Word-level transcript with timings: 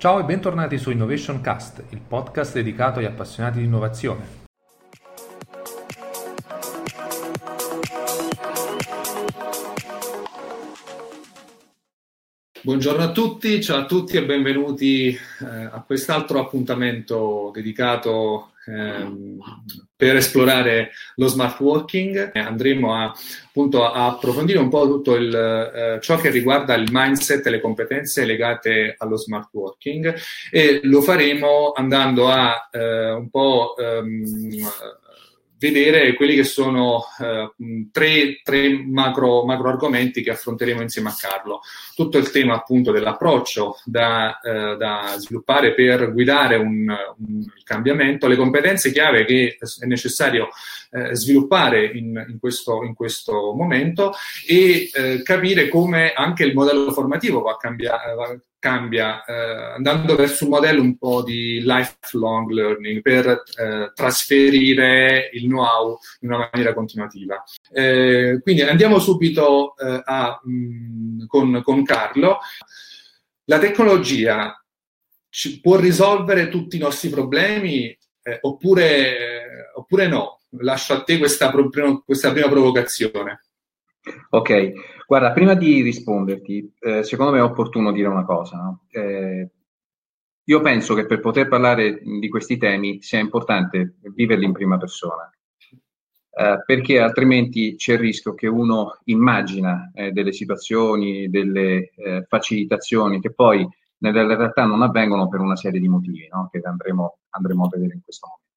Ciao 0.00 0.18
e 0.18 0.24
bentornati 0.24 0.78
su 0.78 0.90
Innovation 0.90 1.42
Cast, 1.42 1.84
il 1.90 2.00
podcast 2.00 2.54
dedicato 2.54 3.00
agli 3.00 3.04
appassionati 3.04 3.58
di 3.58 3.66
innovazione. 3.66 4.38
Buongiorno 12.62 13.02
a 13.02 13.12
tutti, 13.12 13.62
ciao 13.62 13.80
a 13.80 13.84
tutti 13.84 14.16
e 14.16 14.24
benvenuti 14.24 15.08
eh, 15.08 15.44
a 15.70 15.84
quest'altro 15.86 16.40
appuntamento 16.40 17.50
dedicato 17.52 18.52
per 19.96 20.16
esplorare 20.16 20.92
lo 21.16 21.26
smart 21.26 21.60
working. 21.60 22.30
Andremo 22.34 22.94
a, 22.94 23.12
appunto, 23.46 23.84
a 23.84 24.06
approfondire 24.06 24.58
un 24.58 24.70
po' 24.70 24.86
tutto 24.86 25.14
il, 25.14 25.34
eh, 25.34 25.98
ciò 26.00 26.16
che 26.16 26.30
riguarda 26.30 26.74
il 26.74 26.88
mindset 26.90 27.46
e 27.46 27.50
le 27.50 27.60
competenze 27.60 28.24
legate 28.24 28.94
allo 28.96 29.16
smart 29.16 29.48
working 29.52 30.14
e 30.50 30.80
lo 30.84 31.02
faremo 31.02 31.72
andando 31.72 32.28
a 32.28 32.68
eh, 32.70 33.10
un 33.10 33.28
po' 33.28 33.76
ehm, 33.76 34.24
vedere 35.60 36.14
quelli 36.14 36.34
che 36.34 36.42
sono 36.42 37.04
eh, 37.20 37.52
tre, 37.92 38.40
tre 38.42 38.70
macro, 38.70 39.44
macro, 39.44 39.68
argomenti 39.68 40.22
che 40.22 40.30
affronteremo 40.30 40.80
insieme 40.80 41.10
a 41.10 41.16
Carlo. 41.16 41.60
Tutto 41.94 42.16
il 42.16 42.30
tema 42.30 42.54
appunto 42.54 42.90
dell'approccio 42.90 43.78
da, 43.84 44.40
eh, 44.40 44.76
da 44.78 45.14
sviluppare 45.18 45.74
per 45.74 46.12
guidare 46.12 46.56
un, 46.56 46.88
un, 46.88 47.44
cambiamento, 47.62 48.26
le 48.26 48.36
competenze 48.36 48.90
chiave 48.90 49.26
che 49.26 49.58
è 49.58 49.86
necessario 49.86 50.48
eh, 50.92 51.14
sviluppare 51.14 51.84
in, 51.84 52.24
in, 52.28 52.38
questo, 52.40 52.82
in, 52.82 52.94
questo, 52.94 53.52
momento 53.52 54.12
e 54.46 54.90
eh, 54.92 55.22
capire 55.22 55.68
come 55.68 56.12
anche 56.12 56.44
il 56.44 56.54
modello 56.54 56.90
formativo 56.90 57.42
va 57.42 57.52
a 57.52 57.56
cambiare 57.58 58.14
cambia 58.60 59.24
eh, 59.24 59.74
andando 59.74 60.14
verso 60.14 60.44
un 60.44 60.50
modello 60.50 60.82
un 60.82 60.96
po' 60.96 61.24
di 61.24 61.60
lifelong 61.64 62.50
learning 62.50 63.00
per 63.00 63.26
eh, 63.26 63.90
trasferire 63.94 65.30
il 65.32 65.46
know-how 65.46 65.98
in 66.20 66.28
una 66.30 66.48
maniera 66.52 66.74
continuativa. 66.74 67.42
Eh, 67.72 68.38
quindi 68.42 68.62
andiamo 68.62 68.98
subito 69.00 69.74
eh, 69.76 70.02
a, 70.04 70.40
mh, 70.44 71.26
con, 71.26 71.62
con, 71.64 71.82
Carlo. 71.82 72.38
La 73.46 73.58
tecnologia 73.58 74.62
ci 75.30 75.60
può 75.60 75.76
risolvere 75.76 76.48
tutti 76.48 76.76
i 76.76 76.80
nostri 76.80 77.08
problemi 77.08 77.86
eh, 78.22 78.38
oppure, 78.42 79.70
oppure, 79.74 80.06
no? 80.06 80.40
Lascio 80.58 80.92
a 80.92 81.02
te 81.02 81.16
questa, 81.16 81.50
questa 82.04 82.32
prima 82.32 82.48
provocazione. 82.48 83.40
Ok, 84.30 84.72
guarda, 85.10 85.32
prima 85.32 85.54
di 85.54 85.82
risponderti, 85.82 86.72
eh, 86.78 87.02
secondo 87.02 87.32
me 87.32 87.38
è 87.38 87.42
opportuno 87.42 87.90
dire 87.90 88.06
una 88.06 88.24
cosa. 88.24 88.58
No? 88.58 88.84
Eh, 88.90 89.50
io 90.44 90.60
penso 90.60 90.94
che 90.94 91.04
per 91.04 91.18
poter 91.18 91.48
parlare 91.48 92.00
di 92.00 92.28
questi 92.28 92.56
temi 92.58 93.02
sia 93.02 93.18
importante 93.18 93.96
viverli 94.14 94.44
in 94.44 94.52
prima 94.52 94.78
persona, 94.78 95.28
eh, 96.30 96.62
perché 96.64 97.00
altrimenti 97.00 97.74
c'è 97.74 97.94
il 97.94 97.98
rischio 97.98 98.34
che 98.34 98.46
uno 98.46 99.00
immagina 99.06 99.90
eh, 99.92 100.12
delle 100.12 100.32
situazioni, 100.32 101.28
delle 101.28 101.90
eh, 101.96 102.24
facilitazioni 102.28 103.20
che 103.20 103.32
poi 103.32 103.68
nella 104.02 104.36
realtà 104.36 104.64
non 104.64 104.82
avvengono 104.82 105.26
per 105.26 105.40
una 105.40 105.56
serie 105.56 105.80
di 105.80 105.88
motivi 105.88 106.28
no? 106.30 106.48
che 106.52 106.60
andremo, 106.62 107.18
andremo 107.30 107.64
a 107.64 107.68
vedere 107.68 107.94
in 107.94 108.02
questo 108.04 108.28
momento. 108.28 108.48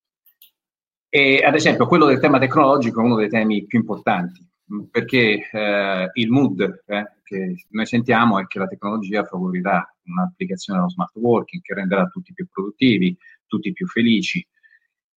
E 1.10 1.44
ad 1.44 1.56
esempio 1.56 1.88
quello 1.88 2.06
del 2.06 2.20
tema 2.20 2.38
tecnologico 2.38 3.02
è 3.02 3.04
uno 3.04 3.16
dei 3.16 3.30
temi 3.30 3.66
più 3.66 3.80
importanti 3.80 4.52
perché 4.90 5.50
eh, 5.52 6.10
il 6.14 6.30
mood 6.30 6.84
eh, 6.86 7.12
che 7.24 7.66
noi 7.70 7.86
sentiamo 7.86 8.40
è 8.40 8.48
che 8.48 8.60
la 8.60 8.68
tecnologia 8.68 9.24
favorirà 9.24 9.86
un'applicazione 10.06 10.80
dello 10.80 10.92
smart 10.92 11.16
working 11.16 11.62
che 11.62 11.74
renderà 11.74 12.06
tutti 12.08 12.34
più 12.34 12.48
produttivi, 12.48 13.16
tutti 13.46 13.72
più 13.74 13.88
felici 13.88 14.46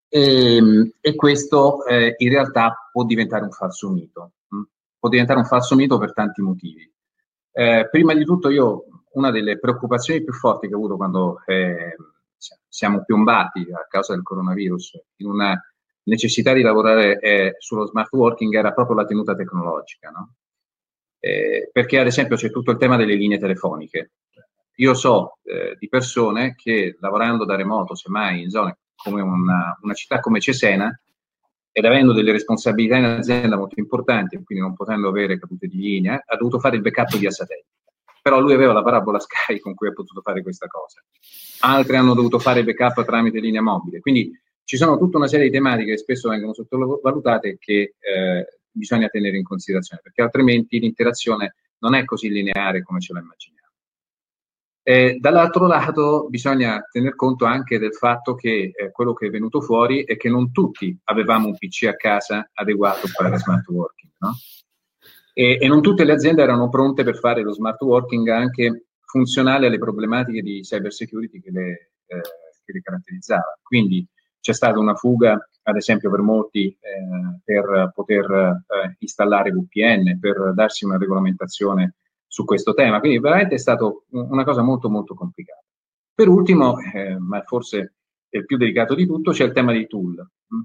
e, 0.08 0.56
ehm, 0.56 0.90
e 1.00 1.14
questo 1.14 1.84
eh, 1.84 2.14
in 2.16 2.28
realtà 2.28 2.88
può 2.90 3.04
diventare 3.04 3.44
un 3.44 3.50
falso 3.50 3.90
mito. 3.90 4.32
Mh? 4.48 4.62
Può 4.98 5.08
diventare 5.08 5.38
un 5.38 5.44
falso 5.46 5.74
mito 5.74 5.98
per 5.98 6.12
tanti 6.12 6.42
motivi. 6.42 6.90
Eh, 7.52 7.88
prima 7.90 8.14
di 8.14 8.24
tutto 8.24 8.50
io 8.50 8.84
una 9.12 9.30
delle 9.30 9.58
preoccupazioni 9.58 10.22
più 10.22 10.32
forti 10.32 10.68
che 10.68 10.74
ho 10.74 10.76
avuto 10.76 10.96
quando 10.96 11.42
eh, 11.46 11.96
siamo 12.68 13.02
piombati 13.04 13.66
a 13.72 13.86
causa 13.88 14.12
del 14.12 14.22
coronavirus 14.22 15.00
in 15.16 15.28
una 15.28 15.58
necessità 16.06 16.52
di 16.52 16.62
lavorare 16.62 17.18
eh, 17.20 17.54
sullo 17.58 17.86
smart 17.86 18.12
working 18.12 18.54
era 18.54 18.72
proprio 18.72 18.96
la 18.96 19.04
tenuta 19.04 19.34
tecnologica, 19.34 20.10
no? 20.10 20.34
eh, 21.20 21.70
perché 21.72 21.98
ad 21.98 22.06
esempio 22.06 22.36
c'è 22.36 22.50
tutto 22.50 22.70
il 22.70 22.78
tema 22.78 22.96
delle 22.96 23.14
linee 23.14 23.38
telefoniche. 23.38 24.12
Io 24.76 24.94
so 24.94 25.38
eh, 25.42 25.74
di 25.78 25.88
persone 25.88 26.54
che 26.54 26.96
lavorando 27.00 27.44
da 27.44 27.56
remoto, 27.56 27.94
semmai 27.94 28.42
in 28.42 28.50
zone 28.50 28.78
come 28.94 29.22
una, 29.22 29.76
una 29.80 29.94
città 29.94 30.20
come 30.20 30.40
Cesena, 30.40 30.90
ed 31.72 31.84
avendo 31.84 32.12
delle 32.12 32.32
responsabilità 32.32 32.96
in 32.96 33.04
azienda 33.04 33.56
molto 33.56 33.78
importanti, 33.78 34.42
quindi 34.42 34.64
non 34.64 34.74
potendo 34.74 35.08
avere 35.08 35.38
cadute 35.38 35.66
di 35.66 35.76
linea, 35.76 36.22
ha 36.24 36.36
dovuto 36.36 36.58
fare 36.58 36.76
il 36.76 36.82
backup 36.82 37.16
via 37.18 37.30
satellite. 37.30 37.68
Però 38.22 38.40
lui 38.40 38.54
aveva 38.54 38.72
la 38.72 38.82
parabola 38.82 39.18
Sky 39.18 39.58
con 39.60 39.74
cui 39.74 39.88
ha 39.88 39.92
potuto 39.92 40.20
fare 40.20 40.42
questa 40.42 40.66
cosa. 40.66 41.02
Altri 41.60 41.96
hanno 41.96 42.14
dovuto 42.14 42.38
fare 42.38 42.60
il 42.60 42.64
backup 42.64 43.04
tramite 43.04 43.40
linea 43.40 43.62
mobile. 43.62 44.00
Quindi 44.00 44.30
ci 44.66 44.76
sono 44.76 44.98
tutta 44.98 45.16
una 45.16 45.28
serie 45.28 45.46
di 45.46 45.52
tematiche 45.52 45.92
che 45.92 45.98
spesso 45.98 46.28
vengono 46.28 46.52
sottovalutate 46.52 47.50
e 47.50 47.56
che 47.58 47.94
eh, 48.00 48.58
bisogna 48.68 49.06
tenere 49.06 49.36
in 49.36 49.44
considerazione, 49.44 50.02
perché 50.02 50.22
altrimenti 50.22 50.80
l'interazione 50.80 51.54
non 51.78 51.94
è 51.94 52.04
così 52.04 52.28
lineare 52.28 52.82
come 52.82 52.98
ce 52.98 53.12
la 53.12 53.20
immaginiamo. 53.20 53.64
E 54.82 55.18
dall'altro 55.20 55.68
lato 55.68 56.26
bisogna 56.28 56.80
tener 56.90 57.14
conto 57.14 57.44
anche 57.44 57.78
del 57.78 57.94
fatto 57.94 58.34
che 58.34 58.72
eh, 58.74 58.90
quello 58.90 59.14
che 59.14 59.28
è 59.28 59.30
venuto 59.30 59.60
fuori 59.60 60.04
è 60.04 60.16
che 60.16 60.28
non 60.28 60.50
tutti 60.50 60.96
avevamo 61.04 61.46
un 61.46 61.56
PC 61.56 61.84
a 61.84 61.94
casa 61.94 62.50
adeguato 62.52 63.02
per 63.02 63.10
fare 63.10 63.38
smart 63.38 63.68
working, 63.68 64.12
no? 64.18 64.32
e, 65.32 65.58
e 65.60 65.68
non 65.68 65.80
tutte 65.80 66.02
le 66.02 66.12
aziende 66.12 66.42
erano 66.42 66.68
pronte 66.68 67.04
per 67.04 67.18
fare 67.18 67.42
lo 67.42 67.52
smart 67.52 67.80
working 67.82 68.26
anche 68.28 68.86
funzionale 69.04 69.68
alle 69.68 69.78
problematiche 69.78 70.42
di 70.42 70.62
cyber 70.62 70.92
security 70.92 71.40
che 71.40 71.50
le, 71.52 71.70
eh, 72.06 72.20
che 72.64 72.72
le 72.72 72.80
caratterizzava. 72.80 73.58
Quindi 73.62 74.04
c'è 74.46 74.54
stata 74.54 74.78
una 74.78 74.94
fuga, 74.94 75.36
ad 75.64 75.74
esempio, 75.74 76.08
per 76.08 76.20
molti 76.20 76.68
eh, 76.68 77.40
per 77.42 77.90
poter 77.92 78.30
eh, 78.30 78.94
installare 79.00 79.50
VPN, 79.50 80.20
per 80.20 80.52
darsi 80.54 80.84
una 80.84 80.98
regolamentazione 80.98 81.96
su 82.28 82.44
questo 82.44 82.72
tema. 82.72 83.00
Quindi 83.00 83.18
veramente 83.18 83.56
è 83.56 83.58
stata 83.58 83.84
una 84.10 84.44
cosa 84.44 84.62
molto 84.62 84.88
molto 84.88 85.16
complicata. 85.16 85.64
Per 86.14 86.28
ultimo, 86.28 86.78
eh, 86.78 87.18
ma 87.18 87.42
forse 87.42 87.94
il 88.28 88.46
più 88.46 88.56
delicato 88.56 88.94
di 88.94 89.04
tutto, 89.04 89.32
c'è 89.32 89.42
il 89.42 89.52
tema 89.52 89.72
dei 89.72 89.88
tool. 89.88 90.14
Mm? 90.14 90.60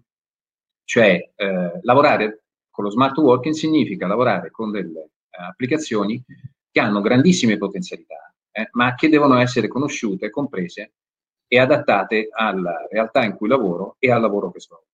Cioè, 0.83 1.31
eh, 1.35 1.79
lavorare 1.81 2.43
con 2.69 2.83
lo 2.83 2.91
smart 2.91 3.17
working 3.17 3.55
significa 3.55 4.05
lavorare 4.05 4.51
con 4.51 4.69
delle 4.69 5.09
applicazioni 5.31 6.23
che 6.69 6.79
hanno 6.79 7.01
grandissime 7.01 7.57
potenzialità, 7.57 8.31
eh, 8.51 8.69
ma 8.73 8.93
che 8.93 9.09
devono 9.09 9.39
essere 9.39 9.67
conosciute 9.67 10.29
comprese 10.29 10.93
e 11.53 11.59
adattate 11.59 12.29
alla 12.31 12.87
realtà 12.89 13.25
in 13.25 13.35
cui 13.35 13.49
lavoro 13.49 13.97
e 13.99 14.09
al 14.09 14.21
lavoro 14.21 14.51
che 14.51 14.61
svolgo. 14.61 14.85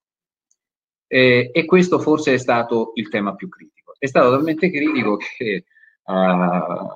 Eh, 1.05 1.51
e 1.53 1.65
questo 1.65 1.99
forse 1.99 2.33
è 2.33 2.37
stato 2.37 2.93
il 2.95 3.09
tema 3.09 3.35
più 3.35 3.47
critico. 3.47 3.93
È 3.99 4.07
stato 4.07 4.31
talmente 4.31 4.71
critico 4.71 5.17
che 5.17 5.65
uh, 6.03 6.93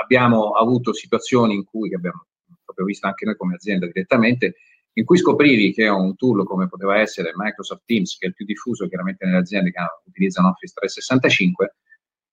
abbiamo 0.00 0.52
avuto 0.52 0.92
situazioni 0.92 1.54
in 1.54 1.64
cui, 1.64 1.88
che 1.88 1.96
abbiamo 1.96 2.26
proprio 2.64 2.86
visto 2.86 3.08
anche 3.08 3.24
noi 3.24 3.36
come 3.36 3.56
azienda 3.56 3.86
direttamente, 3.86 4.54
in 4.92 5.04
cui 5.04 5.18
scoprivi 5.18 5.72
che 5.72 5.88
un 5.88 6.14
tool 6.14 6.46
come 6.46 6.68
poteva 6.68 7.00
essere 7.00 7.32
Microsoft 7.34 7.82
Teams, 7.86 8.16
che 8.16 8.26
è 8.26 8.28
il 8.28 8.34
più 8.34 8.46
diffuso 8.46 8.86
chiaramente 8.86 9.24
nelle 9.24 9.38
aziende 9.38 9.72
che 9.72 9.80
utilizzano 10.04 10.50
Office 10.50 10.74
365, 10.74 11.74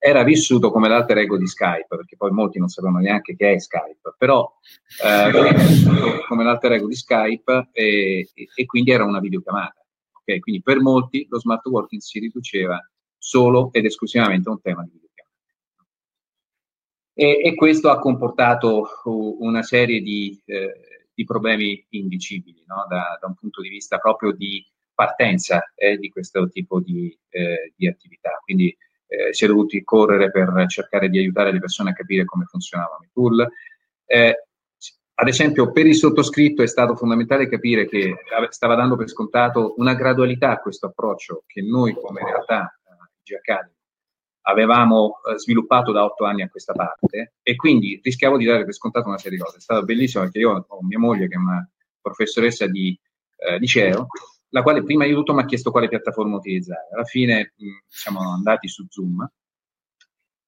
era 0.06 0.24
vissuto 0.24 0.69
come 0.69 0.90
l'alter 0.90 1.19
ego 1.19 1.38
di 1.38 1.47
Skype, 1.47 1.88
perché 1.88 2.18
poi 2.18 2.30
molti 2.31 2.59
non 2.59 2.68
sapevano 2.68 3.00
neanche 3.00 3.38
che 3.38 3.53
è 3.53 3.58
Skype, 3.58 4.16
però 4.18 4.53
eh, 5.02 5.31
veniva 5.31 5.64
vissuto 5.64 6.25
come 6.28 6.44
l'alter 6.44 6.74
ego 6.74 6.88
di 6.88 6.95
Skype 6.95 7.69
e, 7.72 8.30
e, 8.33 8.48
e 8.54 8.66
quindi 8.66 8.92
era 8.92 9.06
una 9.06 9.22
videochiamata. 9.22 9.81
Okay? 10.12 10.39
Quindi 10.39 10.62
per 10.62 10.81
molti 10.81 11.25
lo 11.30 11.39
smart 11.39 11.66
working 11.68 12.01
si 12.01 12.19
riduceva 12.19 12.78
solo 13.18 13.72
ed 13.72 13.86
esclusivamente 13.86 14.50
a 14.50 14.51
un 14.51 14.62
tema 14.62 14.83
di 14.83 14.89
videochiamata. 14.92 15.31
E, 17.13 17.42
e 17.42 17.56
questo 17.56 17.89
ha 17.89 18.00
comportato 18.00 18.86
una 19.06 19.63
serie 19.63 20.01
di, 20.01 20.38
eh, 20.48 21.07
di 21.13 21.24
problemi 21.24 21.81
indicibili 21.92 22.62
no? 22.68 22.86
da, 22.89 23.18
da, 23.22 23.28
un 23.28 23.36
punto 23.36 23.62
di 23.62 23.69
vista 23.69 24.00
proprio 24.00 24.33
di 24.33 24.62
partenza 24.94 25.72
eh, 25.75 25.95
di 25.95 26.10
questo 26.10 26.50
tipo 26.50 26.81
di, 26.81 27.18
eh, 27.30 27.72
di 27.74 27.88
attività. 27.88 28.38
Quindi 28.44 28.75
eh, 29.13 29.33
si 29.33 29.45
è 29.45 29.48
dovuti 29.48 29.83
correre 29.83 30.31
per 30.31 30.65
cercare 30.68 31.07
di 31.07 31.19
aiutare 31.19 31.51
le 31.51 31.60
persone 31.60 31.92
a 31.92 31.94
capire 31.94 32.25
come 32.25 32.45
funzionavano 32.45 33.04
i 33.04 33.10
tool. 33.13 33.48
Eh, 34.06 34.45
ad 35.15 35.27
esempio, 35.27 35.71
per 35.71 35.86
il 35.86 35.95
sottoscritto 35.95 36.63
è 36.63 36.68
stato 36.68 36.95
fondamentale 36.95 37.48
capire 37.48 37.88
che 37.88 38.15
stava 38.50 38.74
dando 38.74 38.95
per 38.95 39.07
scontato 39.10 39.75
una 39.77 39.94
gradualità 39.94 40.50
a 40.50 40.60
questo 40.60 40.88
approccio 40.88 41.44
che 41.45 41.62
noi 41.62 41.94
come 41.94 42.24
realtà 42.24 42.75
eh, 42.83 43.12
G 43.21 43.33
Academy 43.33 43.71
avevamo 44.45 45.19
eh, 45.31 45.38
sviluppato 45.38 45.92
da 45.92 46.04
otto 46.04 46.25
anni 46.25 46.42
a 46.42 46.50
questa 46.50 46.74
parte 46.74 47.36
e 47.44 47.56
quindi 47.56 48.00
rischiavo 48.04 48.38
di 48.38 48.45
dare 48.45 48.66
per 48.66 48.74
scontato 48.74 49.07
una 49.07 49.19
serie 49.19 49.38
di 49.38 49.44
cose. 49.44 49.57
È 49.57 49.62
stato 49.62 49.86
bellissimo 49.86 50.24
perché 50.24 50.39
io 50.39 50.66
ho 50.68 50.83
mia 50.83 51.00
moglie 51.00 51.27
che 51.27 51.36
è 51.36 51.38
una 51.38 51.66
professoressa 52.01 52.66
di 52.66 53.00
eh, 53.38 53.59
liceo, 53.59 54.07
la 54.54 54.62
quale 54.62 54.84
prima 54.84 55.06
di 55.06 55.14
tutto 55.14 55.34
mi 55.34 55.42
ha 55.42 55.46
chiesto 55.46 55.72
quale 55.72 55.88
piattaforma 55.88 56.38
utilizzare. 56.38 56.88
Alla 56.94 57.06
fine 57.06 57.54
mh, 57.56 57.68
siamo 57.88 58.20
andati 58.32 58.68
su 58.68 58.86
Zoom. 58.88 59.28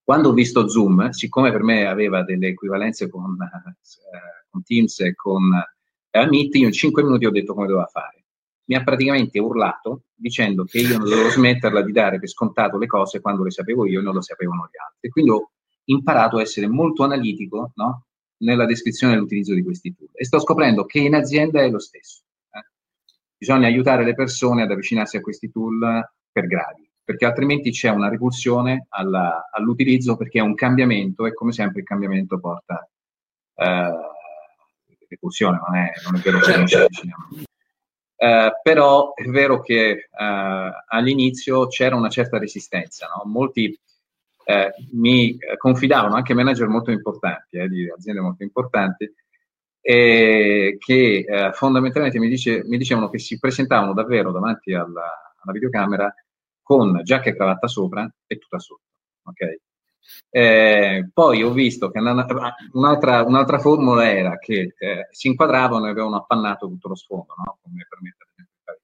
Quando 0.03 0.29
ho 0.29 0.33
visto 0.33 0.67
Zoom, 0.67 1.09
siccome 1.09 1.51
per 1.51 1.63
me 1.63 1.87
aveva 1.87 2.23
delle 2.23 2.49
equivalenze 2.49 3.09
con, 3.09 3.35
eh, 3.41 4.47
con 4.49 4.63
Teams 4.63 4.99
e 4.99 5.15
con 5.15 5.51
eh, 6.11 6.27
Meet, 6.27 6.55
io 6.55 6.67
in 6.67 6.73
cinque 6.73 7.03
minuti 7.03 7.25
ho 7.25 7.31
detto 7.31 7.53
come 7.53 7.67
doveva 7.67 7.87
fare 7.87 8.25
mi 8.65 8.75
ha 8.75 8.83
praticamente 8.83 9.39
urlato 9.39 10.05
dicendo 10.15 10.63
che 10.63 10.79
io 10.79 10.97
non 10.97 11.07
dovevo 11.07 11.29
smetterla 11.29 11.81
di 11.81 11.91
dare 11.91 12.19
per 12.19 12.29
scontato 12.29 12.77
le 12.77 12.87
cose 12.87 13.19
quando 13.19 13.43
le 13.43 13.51
sapevo 13.51 13.85
io 13.85 13.99
e 13.99 14.03
non 14.03 14.13
lo 14.13 14.21
sapevano 14.21 14.67
gli 14.71 14.77
altri. 14.77 15.09
Quindi 15.09 15.31
ho 15.31 15.51
imparato 15.85 16.37
a 16.37 16.41
essere 16.41 16.67
molto 16.67 17.03
analitico 17.03 17.71
no? 17.75 18.05
nella 18.37 18.65
descrizione 18.65 19.13
dell'utilizzo 19.13 19.53
di 19.53 19.63
questi 19.63 19.93
tool 19.93 20.09
e 20.13 20.25
sto 20.25 20.39
scoprendo 20.39 20.85
che 20.85 20.99
in 20.99 21.13
azienda 21.13 21.61
è 21.61 21.69
lo 21.69 21.79
stesso. 21.79 22.23
Eh? 23.35 23.37
Bisogna 23.37 23.67
aiutare 23.67 24.03
le 24.03 24.15
persone 24.15 24.63
ad 24.63 24.71
avvicinarsi 24.71 25.17
a 25.17 25.21
questi 25.21 25.51
tool 25.51 26.09
per 26.31 26.47
gradi, 26.47 26.89
perché 27.03 27.25
altrimenti 27.25 27.71
c'è 27.71 27.89
una 27.89 28.09
repulsione 28.09 28.87
alla, 28.89 29.49
all'utilizzo 29.51 30.15
perché 30.17 30.39
è 30.39 30.41
un 30.41 30.55
cambiamento 30.55 31.25
e 31.25 31.33
come 31.33 31.51
sempre 31.51 31.81
il 31.81 31.85
cambiamento 31.85 32.39
porta 32.39 32.87
eh, 33.55 33.91
repulsione, 35.07 35.59
non 35.65 35.75
è, 35.77 35.91
non 36.05 36.15
è 36.15 36.19
vero 36.19 36.39
che 36.39 36.57
non 36.57 36.67
ci 36.67 36.75
avviciniamo. 36.75 37.27
Eh, 38.17 38.51
però 38.63 39.13
è 39.13 39.23
vero 39.25 39.59
che 39.59 39.89
eh, 39.89 40.71
all'inizio 40.87 41.67
c'era 41.67 41.95
una 41.95 42.09
certa 42.09 42.37
resistenza, 42.37 43.07
no? 43.07 43.29
molti 43.29 43.77
eh, 44.45 44.73
mi 44.91 45.37
confidavano, 45.57 46.15
anche 46.15 46.33
manager 46.33 46.67
molto 46.67 46.91
importanti, 46.91 47.57
eh, 47.57 47.67
di 47.67 47.89
aziende 47.89 48.21
molto 48.21 48.43
importanti, 48.43 49.11
che 49.87 51.25
eh, 51.27 51.51
fondamentalmente 51.53 52.17
mi, 52.17 52.27
dice, 52.27 52.63
mi, 52.65 52.77
dicevano 52.77 53.09
che 53.09 53.19
si 53.19 53.37
presentavano 53.37 53.93
davvero 53.93 54.31
davanti 54.31 54.73
alla, 54.73 55.35
alla 55.37 55.53
videocamera 55.53 56.11
con 56.63 57.01
giacca 57.03 57.29
e 57.29 57.35
cravatta 57.35 57.67
sopra 57.67 58.11
e 58.25 58.37
tutta 58.39 58.57
sotto. 58.57 58.81
Okay? 59.25 59.59
Eh, 60.29 61.09
poi 61.13 61.43
ho 61.43 61.51
visto 61.51 61.91
che 61.91 61.99
un'altra, 61.99 63.23
un'altra 63.23 63.59
formula 63.59 64.09
era 64.09 64.39
che 64.39 64.73
eh, 64.75 65.07
si 65.11 65.27
inquadravano 65.27 65.85
e 65.85 65.91
avevano 65.91 66.15
appannato 66.15 66.67
tutto 66.67 66.87
lo 66.87 66.95
sfondo, 66.95 67.35
no? 67.37 67.59
come 67.61 67.85
permettere 67.87 68.29
di 68.35 68.43
fare 68.63 68.79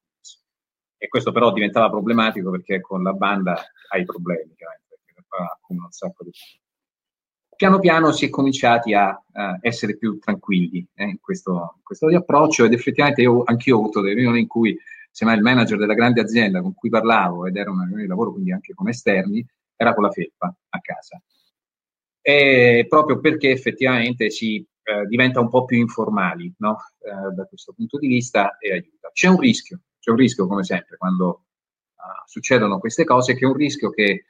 E 0.98 1.08
questo 1.08 1.32
però 1.32 1.52
diventava 1.52 1.90
problematico 1.90 2.52
perché 2.52 2.80
con 2.80 3.02
la 3.02 3.14
banda 3.14 3.60
hai 3.90 4.06
problemi, 4.06 4.54
perché 4.56 4.66
accumula 5.28 5.86
un 5.86 5.92
sacco 5.92 6.24
di 6.24 6.32
Piano 7.62 7.78
piano 7.78 8.12
si 8.12 8.26
è 8.26 8.30
cominciati 8.32 8.96
a, 8.96 9.10
a 9.10 9.60
essere 9.62 9.96
più 9.96 10.18
tranquilli 10.18 10.84
eh, 10.96 11.04
in, 11.04 11.20
questo, 11.20 11.76
in 11.76 11.84
questo 11.84 12.08
approccio 12.08 12.66
ed 12.66 12.74
effettivamente 12.74 13.22
io 13.22 13.44
anch'io 13.44 13.76
ho 13.76 13.80
avuto 13.82 14.02
delle 14.02 14.16
riunioni 14.16 14.40
in 14.40 14.48
cui 14.48 14.76
semmai 15.12 15.36
il 15.36 15.44
manager 15.44 15.78
della 15.78 15.94
grande 15.94 16.22
azienda 16.22 16.60
con 16.60 16.74
cui 16.74 16.90
parlavo 16.90 17.46
ed 17.46 17.56
era 17.56 17.70
una 17.70 17.82
riunione 17.82 18.02
di 18.02 18.10
lavoro 18.10 18.32
quindi 18.32 18.52
anche 18.52 18.74
con 18.74 18.90
esterni, 18.90 19.46
era 19.76 19.94
con 19.94 20.02
la 20.02 20.10
felpa 20.10 20.52
a 20.70 20.80
casa. 20.80 21.22
E 22.20 22.88
proprio 22.90 23.20
perché 23.20 23.52
effettivamente 23.52 24.32
si 24.32 24.56
eh, 24.82 25.06
diventa 25.06 25.40
un 25.40 25.50
po' 25.50 25.66
più 25.66 25.78
informali 25.78 26.52
no? 26.58 26.78
eh, 26.98 27.36
da 27.36 27.46
questo 27.46 27.74
punto 27.74 28.00
di 28.00 28.08
vista 28.08 28.58
e 28.58 28.72
aiuta. 28.72 29.12
C'è 29.14 29.28
un 29.28 29.40
rischio, 29.40 29.82
c'è 30.00 30.10
un 30.10 30.18
rischio 30.18 30.48
come 30.48 30.64
sempre 30.64 30.98
quando 30.98 31.28
uh, 31.28 32.26
succedono 32.26 32.80
queste 32.80 33.04
cose, 33.04 33.36
che 33.36 33.46
è 33.46 33.48
un 33.48 33.54
rischio 33.54 33.92
che 33.92 34.26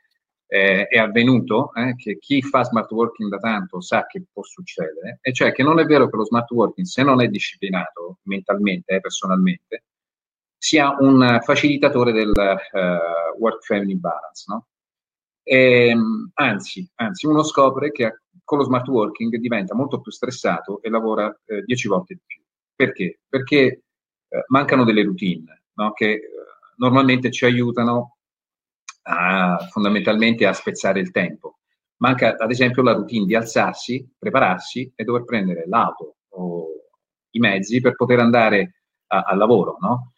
eh, 0.53 0.87
è 0.87 0.97
avvenuto, 0.97 1.73
eh, 1.73 1.95
che 1.95 2.17
chi 2.19 2.41
fa 2.41 2.65
smart 2.65 2.91
working 2.91 3.29
da 3.29 3.37
tanto 3.37 3.79
sa 3.79 4.05
che 4.05 4.25
può 4.29 4.43
succedere, 4.43 5.19
e 5.21 5.31
cioè 5.31 5.53
che 5.53 5.63
non 5.63 5.79
è 5.79 5.85
vero 5.85 6.09
che 6.09 6.17
lo 6.17 6.25
smart 6.25 6.51
working, 6.51 6.85
se 6.85 7.03
non 7.03 7.21
è 7.21 7.27
disciplinato 7.29 8.17
mentalmente, 8.23 8.95
eh, 8.95 8.99
personalmente, 8.99 9.85
sia 10.57 10.93
un 10.99 11.39
facilitatore 11.41 12.11
del 12.11 12.33
uh, 12.35 13.39
work-family 13.39 13.95
balance, 13.95 14.43
no? 14.47 14.67
E, 15.41 15.87
ehm, 15.87 16.31
anzi, 16.33 16.87
anzi, 16.95 17.27
uno 17.27 17.43
scopre 17.43 17.91
che 17.91 18.23
con 18.43 18.57
lo 18.57 18.65
smart 18.65 18.87
working 18.89 19.33
diventa 19.37 19.73
molto 19.73 20.01
più 20.01 20.11
stressato 20.11 20.81
e 20.81 20.89
lavora 20.89 21.33
eh, 21.45 21.63
dieci 21.63 21.87
volte 21.87 22.15
di 22.15 22.21
più. 22.25 22.41
Perché? 22.75 23.21
Perché 23.27 23.83
eh, 24.27 24.43
mancano 24.47 24.83
delle 24.83 25.03
routine 25.03 25.63
no? 25.75 25.93
che 25.93 26.11
eh, 26.11 26.21
normalmente 26.75 27.31
ci 27.31 27.45
aiutano 27.45 28.17
a, 29.03 29.57
fondamentalmente 29.69 30.45
a 30.45 30.53
spezzare 30.53 30.99
il 30.99 31.11
tempo. 31.11 31.59
Manca 31.97 32.35
ad 32.37 32.49
esempio 32.49 32.81
la 32.81 32.93
routine 32.93 33.25
di 33.25 33.35
alzarsi, 33.35 34.07
prepararsi 34.17 34.91
e 34.95 35.03
dover 35.03 35.23
prendere 35.23 35.65
l'auto 35.67 36.15
o 36.29 36.67
i 37.31 37.39
mezzi 37.39 37.79
per 37.79 37.95
poter 37.95 38.19
andare 38.19 38.83
a, 39.07 39.21
al 39.21 39.37
lavoro, 39.37 39.77
no? 39.79 40.13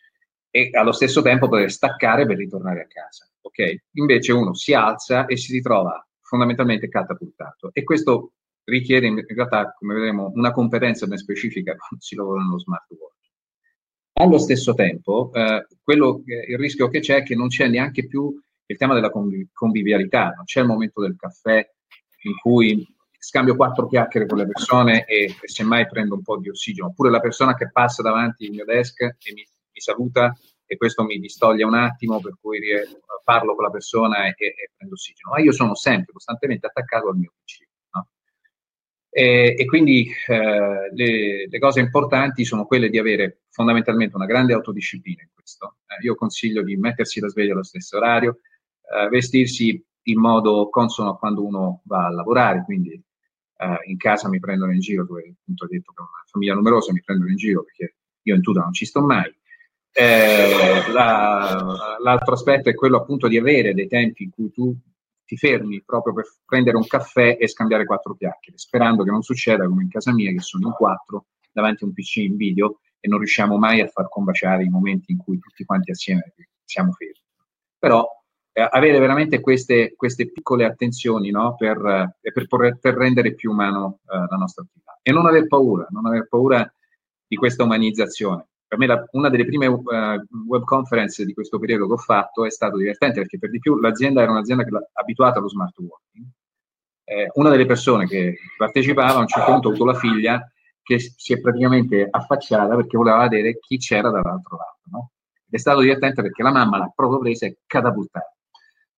E 0.50 0.70
allo 0.74 0.92
stesso 0.92 1.22
tempo 1.22 1.50
poter 1.50 1.72
staccare 1.72 2.26
per 2.26 2.38
ritornare 2.38 2.82
a 2.82 2.88
casa 2.88 3.28
ok? 3.44 3.84
Invece 3.94 4.32
uno 4.32 4.54
si 4.54 4.74
alza 4.74 5.26
e 5.26 5.38
si 5.38 5.52
ritrova 5.52 6.06
fondamentalmente 6.22 6.90
catapultato 6.90 7.70
e 7.74 7.84
questo 7.84 8.34
richiede 8.66 9.08
in 9.08 9.24
realtà, 9.28 9.74
come 9.78 9.94
vedremo, 9.94 10.32
una 10.34 10.52
competenza 10.52 11.06
ben 11.06 11.18
specifica 11.18 11.76
quando 11.78 12.04
si 12.04 12.16
lavora 12.16 12.42
nello 12.42 12.60
smart 12.60 12.90
working. 12.90 13.12
Allo 14.14 14.38
stesso 14.38 14.74
tempo, 14.74 15.32
eh, 15.34 15.68
quello, 15.82 16.24
il 16.26 16.58
rischio 16.58 16.88
che 16.88 17.00
c'è 17.00 17.18
è 17.18 17.24
che 17.24 17.36
non 17.36 17.48
c'è 17.48 17.68
neanche 17.68 18.08
più 18.08 18.40
il 18.66 18.78
tema 18.78 18.94
della 18.94 19.10
conviv- 19.10 19.50
convivialità, 19.54 20.34
non 20.36 20.46
c'è 20.46 20.62
il 20.62 20.68
momento 20.68 21.02
del 21.02 21.16
caffè 21.18 21.68
in 22.24 22.38
cui 22.42 22.86
scambio 23.18 23.56
quattro 23.56 23.88
chiacchiere 23.88 24.26
con 24.26 24.38
le 24.38 24.48
persone 24.48 25.06
e, 25.06 25.36
e 25.40 25.48
semmai 25.48 25.88
prendo 25.88 26.16
un 26.16 26.22
po' 26.22 26.38
di 26.38 26.50
ossigeno, 26.50 26.88
oppure 26.88 27.10
la 27.10 27.20
persona 27.20 27.56
che 27.56 27.72
passa 27.72 28.02
davanti 28.02 28.46
al 28.46 28.52
mio 28.52 28.66
desk 28.66 29.02
e 29.02 29.34
mi, 29.34 29.46
mi 29.46 29.80
saluta 29.80 30.34
e 30.66 30.78
questo 30.78 31.04
mi 31.04 31.20
distoglie 31.20 31.64
un 31.64 31.76
attimo, 31.76 32.20
per 32.20 32.36
cui 32.40 32.60
parlo 33.24 33.56
con 33.56 33.64
la 33.64 33.70
persona 33.70 34.26
e, 34.26 34.36
e 34.38 34.72
prendo 34.76 34.96
ossigeno, 34.96 35.32
ma 35.32 35.40
io 35.40 35.52
sono 35.52 35.76
sempre 35.76 36.14
costantemente 36.14 36.68
attaccato 36.68 37.10
al 37.10 37.18
mio 37.18 37.34
PC. 37.44 37.62
E, 39.16 39.56
e, 39.60 39.66
quindi 39.66 40.12
eh, 40.26 40.90
le, 40.92 41.48
le, 41.48 41.60
cose 41.60 41.80
importanti 41.80 42.44
sono 42.44 42.66
quelle 42.66 42.90
di 42.90 42.98
avere 42.98 43.42
fondamentalmente 43.52 44.16
una 44.16 44.26
grande 44.26 44.54
autodisciplina 44.54 45.22
in 45.22 45.30
questo. 45.32 45.76
Eh, 45.86 46.04
io 46.04 46.16
consiglio 46.16 46.64
di 46.64 46.76
mettersi 46.78 47.20
la 47.20 47.28
sveglia 47.28 47.54
allo 47.54 47.62
stesso 47.62 47.98
orario, 47.98 48.40
eh, 48.92 49.10
vestirsi 49.10 49.84
in 50.04 50.20
modo 50.20 50.70
consono 50.70 51.12
a 51.12 51.18
quando 51.18 51.46
uno 51.46 51.82
va 51.86 52.08
a 52.08 52.12
lavorare, 52.12 52.64
quindi 52.64 52.92
eh, 52.92 53.78
in 53.86 53.98
casa 53.98 54.28
mi 54.30 54.40
prendono 54.40 54.72
in 54.72 54.80
giro, 54.80 55.06
dove 55.06 55.36
appunto 55.40 55.66
ho 55.66 55.68
detto 55.68 55.94
che 55.94 56.02
ho 56.02 56.06
una 56.06 56.24
famiglia 56.30 56.54
numerosa 56.54 56.92
mi 56.92 57.02
prendono 57.04 57.30
in 57.30 57.38
giro 57.38 57.64
perché 57.64 57.96
io 58.24 58.36
in 58.36 58.42
tuta 58.42 58.62
non 58.62 58.74
ci 58.74 58.86
sto 58.86 59.02
mai. 59.02 59.34
Eh, 59.96 60.92
la, 60.92 61.98
l'altro 62.02 62.34
aspetto 62.34 62.70
è 62.70 62.74
quello 62.74 62.98
appunto 62.98 63.28
di 63.28 63.38
avere 63.38 63.74
dei 63.74 63.88
tempi 63.88 64.24
in 64.24 64.32
cui 64.32 64.52
tu 64.52 64.76
ti 65.24 65.38
fermi 65.38 65.84
proprio 65.84 66.14
per 66.14 66.26
prendere 66.46 66.78
un 66.78 66.86
caffè 66.86 67.38
e 67.40 67.48
scambiare 67.48 67.86
quattro 67.86 68.16
chiacchiere, 68.16 68.58
sperando 68.58 69.04
che 69.04 69.12
non 69.12 69.22
succeda 69.22 69.68
come 69.68 69.84
in 69.84 69.90
casa 69.90 70.12
mia, 70.14 70.32
che 70.32 70.40
sono 70.40 70.68
in 70.68 70.74
quattro 70.74 71.28
davanti 71.52 71.84
a 71.84 71.88
un 71.88 71.94
PC 71.94 72.18
in 72.18 72.36
video 72.36 72.80
e 73.00 73.08
non 73.08 73.20
riusciamo 73.20 73.58
mai 73.58 73.82
a 73.82 73.88
far 73.88 74.10
combaciare 74.10 74.64
i 74.64 74.70
momenti 74.70 75.12
in 75.12 75.18
cui 75.18 75.40
tutti 75.40 75.64
quanti 75.64 75.92
assieme 75.92 76.34
siamo 76.64 76.92
fermi. 76.94 77.22
Però 77.78 78.08
eh, 78.54 78.68
avere 78.70 79.00
veramente 79.00 79.40
queste, 79.40 79.94
queste, 79.96 80.32
piccole 80.32 80.64
attenzioni 80.64 81.32
no, 81.32 81.56
per, 81.56 82.16
eh, 82.22 82.32
per, 82.32 82.78
per, 82.80 82.96
rendere 82.96 83.34
più 83.34 83.52
umano 83.52 84.00
eh, 84.06 84.18
la 84.30 84.38
nostra 84.38 84.64
attività 84.64 85.00
e 85.02 85.12
non 85.12 85.26
aver 85.26 85.48
paura, 85.48 85.88
non 85.90 86.06
aver 86.06 86.28
paura 86.30 86.72
di 87.28 87.36
questa 87.36 87.64
umanizzazione 87.64 88.48
per 88.74 88.82
me 88.82 88.88
la, 88.88 89.06
una 89.12 89.30
delle 89.30 89.46
prime 89.46 89.68
uh, 89.68 89.84
web 90.48 90.64
conference 90.64 91.24
di 91.24 91.34
questo 91.34 91.60
periodo 91.60 91.86
che 91.86 91.94
ho 91.94 91.98
fatto 91.98 92.44
è 92.44 92.50
stato 92.50 92.78
divertente 92.78 93.20
perché 93.20 93.38
per 93.38 93.52
di 93.52 93.60
più 93.60 93.78
l'azienda 93.80 94.24
era 94.24 94.32
un'azienda 94.32 94.66
abituata 94.94 95.38
allo 95.38 95.48
smart 95.48 95.78
working. 95.78 96.26
Eh, 97.04 97.30
una 97.36 97.50
delle 97.50 97.68
persone 97.68 98.08
che 98.08 98.40
partecipava 98.58 99.20
a 99.20 99.20
un 99.20 99.28
certo 99.28 99.52
punto 99.52 99.68
ha 99.68 99.72
avuto 99.72 99.86
la 99.86 99.94
figlia 99.94 100.52
che 100.82 100.98
si 101.00 101.34
è 101.34 101.40
praticamente 101.40 102.08
affacciata 102.10 102.76
perché 102.76 102.98
voleva 102.98 103.28
vedere 103.28 103.60
chi 103.60 103.78
c'era 103.78 104.10
dall'altro 104.10 104.58
lato. 104.58 104.82
No? 104.86 105.12
Ed 105.46 105.54
è 105.54 105.58
stato 105.58 105.82
divertente 105.82 106.24
perché 106.24 106.42
la 106.42 106.52
mamma 106.52 106.80
l'ha 106.80 106.92
proprio 106.96 107.20
presa 107.20 107.46
e 107.46 107.58
catapultata. 107.68 108.33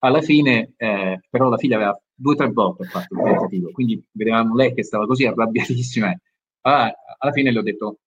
Alla 0.06 0.22
fine, 0.22 0.74
eh, 0.78 1.20
però, 1.30 1.50
la 1.50 1.58
figlia 1.58 1.78
aveva 1.78 2.00
due 2.14 2.34
o 2.34 2.38
tre 2.38 2.52
volte 2.52 2.86
fatto 2.86 3.16
il 3.16 3.24
tentativo, 3.24 3.72
quindi 3.72 4.06
vedevamo 4.12 4.56
lei 4.56 4.74
che 4.74 4.84
stava 4.84 5.08
così 5.08 5.26
arrabbiatissima. 5.26 6.16
Allora, 6.62 6.94
alla 7.18 7.32
fine 7.32 7.52
le 7.52 7.60
ho 7.60 7.64
detto: 7.64 8.00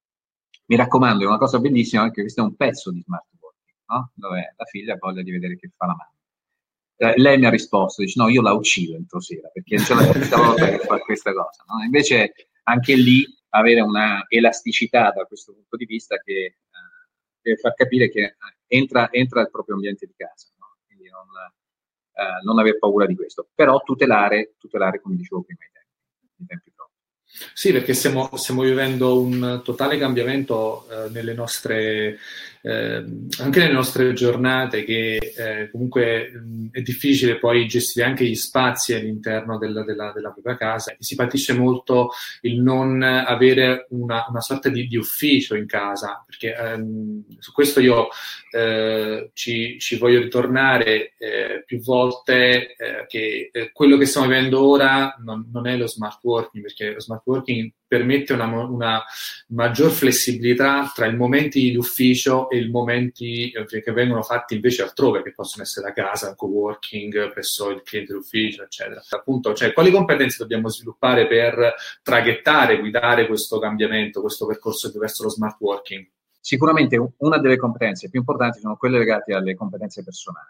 mi 0.67 0.77
raccomando, 0.77 1.25
è 1.25 1.27
una 1.27 1.39
cosa 1.39 1.59
bellissima 1.59 2.05
perché 2.05 2.23
questo 2.23 2.43
è 2.43 2.45
un 2.45 2.55
pezzo 2.55 2.93
di 2.93 3.03
smart 3.03 3.27
working, 3.41 3.79
no? 3.87 4.13
dove 4.15 4.55
la 4.57 4.65
figlia 4.67 4.95
ha 4.95 4.99
voglia 5.01 5.23
di 5.23 5.31
vedere 5.33 5.57
che 5.57 5.71
fa 5.77 5.87
la 5.87 5.97
mamma. 5.97 6.13
Eh, 7.01 7.21
lei 7.21 7.39
mi 7.39 7.47
ha 7.47 7.51
risposto, 7.51 8.03
dice 8.03 8.21
no, 8.21 8.29
io 8.29 8.43
la 8.43 8.53
uccido 8.53 8.95
entro 8.95 9.21
sera 9.21 9.49
perché 9.49 9.77
c'è 9.77 9.95
la 9.95 10.07
quinta 10.07 10.37
volta 10.37 10.69
che 10.69 10.79
fa 10.79 10.99
questa 10.99 11.33
cosa. 11.33 11.65
No? 11.67 11.83
Invece 11.83 12.33
anche 12.65 12.95
lì 12.95 13.25
avere 13.51 13.81
una 13.81 14.25
elasticità 14.29 15.11
da 15.11 15.25
questo 15.25 15.53
punto 15.53 15.77
di 15.77 15.85
vista 15.85 16.17
che 16.19 16.59
eh, 17.43 17.57
far 17.57 17.75
capire 17.75 18.09
che 18.09 18.21
eh, 18.23 18.37
entra, 18.67 19.11
entra 19.11 19.41
il 19.41 19.51
proprio 19.51 19.77
ambiente 19.77 20.07
di 20.07 20.15
casa. 20.17 20.49
No? 20.59 20.77
Quindi 20.87 21.09
non, 21.09 21.27
uh, 22.19 22.45
non 22.45 22.59
aver 22.59 22.79
paura 22.79 23.07
di 23.07 23.15
questo, 23.15 23.49
però 23.55 23.81
tutelare, 23.83 24.55
tutelare 24.59 25.01
come 25.01 25.17
dicevo 25.17 25.43
prima, 25.43 25.61
i 25.63 25.71
tempi, 25.73 26.43
i 26.43 26.47
tempi. 26.47 26.73
Sì, 27.53 27.73
perché 27.73 27.93
stiamo, 27.95 28.31
stiamo, 28.37 28.63
vivendo 28.63 29.21
un 29.21 29.61
totale 29.63 29.99
cambiamento 29.99 30.89
eh, 30.89 31.09
nelle 31.11 31.35
nostre 31.35 32.19
eh, 32.63 33.05
anche 33.39 33.61
nelle 33.61 33.73
nostre 33.73 34.13
giornate 34.13 34.85
che 34.85 35.17
eh, 35.17 35.71
comunque 35.71 36.31
mh, 36.31 36.69
è 36.73 36.81
difficile 36.83 37.39
poi 37.39 37.67
gestire 37.67 38.07
anche 38.07 38.25
gli 38.25 38.35
spazi 38.35 38.95
all'interno 38.95 39.59
della, 39.59 39.85
della, 39.85 40.13
della 40.13 40.31
propria 40.31 40.57
casa, 40.57 40.95
si 40.99 41.15
patisce 41.15 41.53
molto 41.53 42.11
il 42.43 42.61
non 42.61 43.03
avere 43.03 43.87
una, 43.91 44.27
una 44.29 44.41
sorta 44.41 44.69
di, 44.69 44.87
di, 44.87 44.97
ufficio 44.97 45.55
in 45.55 45.67
casa, 45.67 46.23
perché 46.27 46.55
ehm, 46.55 47.25
su 47.39 47.53
questo 47.53 47.81
io 47.81 48.09
eh, 48.51 49.31
ci, 49.35 49.79
ci, 49.79 49.97
voglio 49.97 50.21
ritornare 50.21 51.15
eh, 51.19 51.63
più 51.65 51.81
volte 51.81 52.75
eh, 52.77 53.07
che 53.07 53.51
eh, 53.53 53.73
quello 53.73 53.97
che 53.97 54.07
stiamo 54.07 54.27
vivendo 54.27 54.67
ora 54.67 55.15
non, 55.25 55.49
non, 55.53 55.67
è 55.67 55.77
lo 55.77 55.87
smart 55.87 56.19
working, 56.23 56.63
perché 56.63 56.93
lo 56.93 57.01
smart 57.01 57.23
working 57.25 57.71
permette 57.89 58.35
una, 58.35 58.47
una 58.47 59.03
maggior 59.49 59.91
flessibilità 59.91 60.93
tra 60.95 61.07
i 61.07 61.17
momenti 61.17 61.71
di 61.71 61.77
ufficio 61.77 62.51
e 62.51 62.59
i 62.59 62.69
momenti 62.71 63.51
eh, 63.51 63.65
che 63.65 63.93
vengono 63.93 64.23
fatti 64.23 64.55
invece 64.55 64.83
altrove, 64.83 65.23
che 65.23 65.33
possono 65.33 65.63
essere 65.63 65.89
a 65.89 65.93
casa, 65.93 66.35
co-working, 66.35 67.33
presso 67.33 67.71
il 67.71 67.83
cliente 67.83 68.13
d'ufficio, 68.13 68.63
eccetera. 68.63 69.03
Appunto, 69.09 69.55
cioè, 69.55 69.73
quali 69.73 69.91
competenze 69.91 70.37
dobbiamo 70.39 70.69
sviluppare 70.69 71.27
per 71.27 71.75
traghettare, 72.03 72.79
guidare 72.79 73.27
questo 73.27 73.59
cambiamento, 73.59 74.21
questo 74.21 74.47
percorso 74.47 74.93
verso 74.97 75.23
lo 75.25 75.31
smart 75.31 75.57
working? 75.59 76.07
Sicuramente 76.41 76.99
una 77.19 77.39
delle 77.39 77.57
competenze 77.57 78.09
più 78.09 78.21
importanti 78.21 78.61
sono 78.61 78.77
quelle 78.77 78.99
legate 78.99 79.35
alle 79.35 79.55
competenze 79.55 80.05
personali. 80.05 80.47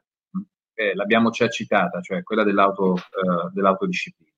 Eh, 0.75 0.95
l'abbiamo 0.95 1.31
già 1.31 1.49
citata, 1.49 2.01
cioè 2.01 2.23
quella 2.23 2.45
dell'auto, 2.45 2.97
eh, 2.97 3.51
dell'autodisciplina. 3.53 4.31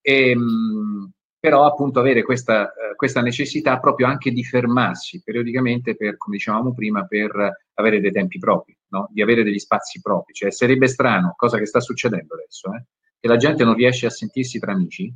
E, 0.00 0.34
mh, 0.34 1.10
però 1.40 1.64
appunto 1.64 2.00
avere 2.00 2.22
questa, 2.22 2.70
eh, 2.70 2.94
questa, 2.94 3.22
necessità 3.22 3.80
proprio 3.80 4.06
anche 4.06 4.30
di 4.30 4.44
fermarsi 4.44 5.22
periodicamente 5.22 5.96
per, 5.96 6.18
come 6.18 6.36
dicevamo 6.36 6.74
prima, 6.74 7.06
per 7.06 7.64
avere 7.74 8.00
dei 8.00 8.12
tempi 8.12 8.38
propri, 8.38 8.76
no? 8.88 9.08
di 9.10 9.22
avere 9.22 9.42
degli 9.42 9.58
spazi 9.58 10.02
propri. 10.02 10.34
Cioè 10.34 10.52
sarebbe 10.52 10.86
strano, 10.86 11.32
cosa 11.36 11.56
che 11.56 11.64
sta 11.64 11.80
succedendo 11.80 12.34
adesso, 12.34 12.74
eh? 12.74 12.84
che 13.18 13.26
la 13.26 13.38
gente 13.38 13.64
non 13.64 13.74
riesce 13.74 14.04
a 14.04 14.10
sentirsi 14.10 14.58
tra 14.58 14.72
amici 14.72 15.12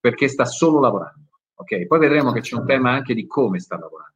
perché 0.00 0.26
sta 0.26 0.44
solo 0.44 0.80
lavorando. 0.80 1.28
Okay? 1.54 1.86
Poi 1.86 2.00
vedremo 2.00 2.32
che 2.32 2.40
c'è 2.40 2.56
un 2.56 2.66
tema 2.66 2.90
anche 2.90 3.14
di 3.14 3.26
come 3.28 3.60
sta 3.60 3.78
lavorando. 3.78 4.12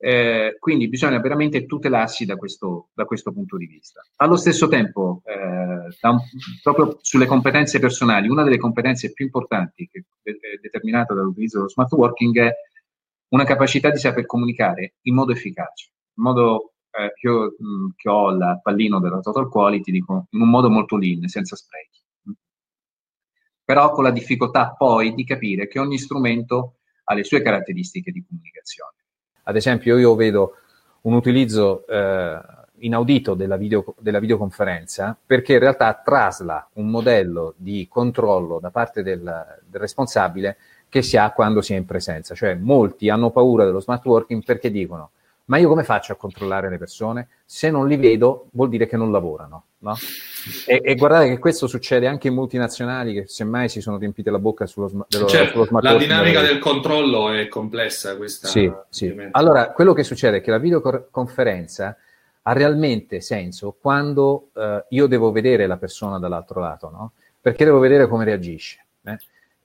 Eh, 0.00 0.56
quindi 0.60 0.88
bisogna 0.88 1.18
veramente 1.18 1.66
tutelarsi 1.66 2.24
da 2.24 2.36
questo, 2.36 2.90
da 2.94 3.04
questo, 3.04 3.32
punto 3.32 3.56
di 3.56 3.66
vista. 3.66 4.00
Allo 4.16 4.36
stesso 4.36 4.68
tempo, 4.68 5.22
eh, 5.24 5.34
un, 5.34 6.18
proprio 6.62 6.98
sulle 7.02 7.26
competenze 7.26 7.80
personali, 7.80 8.28
una 8.28 8.44
delle 8.44 8.58
competenze 8.58 9.12
più 9.12 9.24
importanti 9.24 9.88
che 9.90 10.04
è 10.22 10.32
determinata 10.62 11.14
dall'utilizzo 11.14 11.56
dello 11.58 11.68
smart 11.68 11.92
working 11.92 12.38
è 12.38 12.52
una 13.30 13.44
capacità 13.44 13.90
di 13.90 13.98
saper 13.98 14.24
comunicare 14.24 14.94
in 15.02 15.14
modo 15.14 15.32
efficace, 15.32 15.90
in 16.14 16.22
modo 16.22 16.74
eh, 16.92 17.12
io 17.22 17.56
mh, 17.58 17.94
che 17.96 18.08
ho 18.08 18.30
il 18.30 18.60
pallino 18.62 19.00
della 19.00 19.18
total 19.18 19.48
quality, 19.48 19.90
dico 19.90 20.28
in 20.30 20.40
un 20.40 20.48
modo 20.48 20.70
molto 20.70 20.96
lean, 20.96 21.26
senza 21.26 21.56
sprechi. 21.56 22.00
Però 23.64 23.90
con 23.90 24.04
la 24.04 24.12
difficoltà 24.12 24.74
poi 24.74 25.12
di 25.12 25.24
capire 25.24 25.66
che 25.66 25.80
ogni 25.80 25.98
strumento 25.98 26.76
ha 27.04 27.14
le 27.14 27.24
sue 27.24 27.42
caratteristiche 27.42 28.12
di 28.12 28.24
comunicazione 28.24 28.96
ad 29.48 29.56
esempio, 29.56 29.96
io 29.96 30.14
vedo 30.14 30.56
un 31.02 31.14
utilizzo 31.14 31.86
eh, 31.86 32.38
inaudito 32.80 33.32
della, 33.32 33.56
video, 33.56 33.94
della, 33.98 34.18
videoconferenza 34.18 35.16
perché 35.24 35.54
in 35.54 35.60
realtà 35.60 36.02
trasla 36.04 36.68
un 36.74 36.88
modello 36.88 37.54
di 37.56 37.88
controllo 37.88 38.58
da 38.60 38.70
parte 38.70 39.02
del, 39.02 39.22
del 39.22 39.80
responsabile 39.80 40.58
che 40.90 41.00
si 41.00 41.16
ha 41.16 41.30
quando 41.30 41.62
si 41.62 41.72
è 41.72 41.76
in 41.78 41.86
presenza. 41.86 42.34
Cioè, 42.34 42.56
molti 42.56 43.08
hanno 43.08 43.30
paura 43.30 43.64
dello 43.64 43.80
smart 43.80 44.04
working 44.04 44.44
perché 44.44 44.70
dicono 44.70 45.12
ma 45.48 45.56
io 45.56 45.68
come 45.68 45.82
faccio 45.82 46.12
a 46.12 46.16
controllare 46.16 46.68
le 46.68 46.78
persone? 46.78 47.28
Se 47.44 47.70
non 47.70 47.88
li 47.88 47.96
vedo 47.96 48.48
vuol 48.52 48.68
dire 48.68 48.86
che 48.86 48.96
non 48.96 49.10
lavorano. 49.10 49.64
No? 49.78 49.94
E, 50.66 50.80
e, 50.82 50.94
guardate 50.96 51.28
che 51.28 51.38
questo 51.38 51.66
succede 51.66 52.06
anche 52.06 52.28
in 52.28 52.34
multinazionali 52.34 53.14
che 53.14 53.26
semmai 53.28 53.68
si 53.68 53.80
sono 53.80 53.96
riempite 53.96 54.30
la 54.30 54.38
bocca 54.38 54.66
sullo, 54.66 55.06
dello, 55.08 55.26
certo, 55.26 55.64
sullo 55.64 55.80
La 55.80 55.96
dinamica 55.96 56.42
del 56.42 56.58
controllo 56.58 57.30
è 57.30 57.48
complessa 57.48 58.16
questa. 58.16 58.48
Sì, 58.48 58.70
sì. 58.90 59.14
Allora, 59.30 59.70
quello 59.72 59.92
che 59.92 60.02
succede 60.04 60.38
è 60.38 60.40
che 60.40 60.50
la 60.50 60.58
videoconferenza 60.58 61.96
ha 62.42 62.52
realmente 62.52 63.20
senso 63.20 63.76
quando 63.80 64.50
uh, 64.52 64.84
io 64.88 65.06
devo 65.06 65.30
vedere 65.30 65.66
la 65.66 65.76
persona 65.76 66.18
dall'altro 66.18 66.60
lato, 66.60 66.90
no? 66.90 67.12
Perché 67.40 67.64
devo 67.64 67.78
vedere 67.78 68.06
come 68.06 68.24
reagisce. 68.24 68.84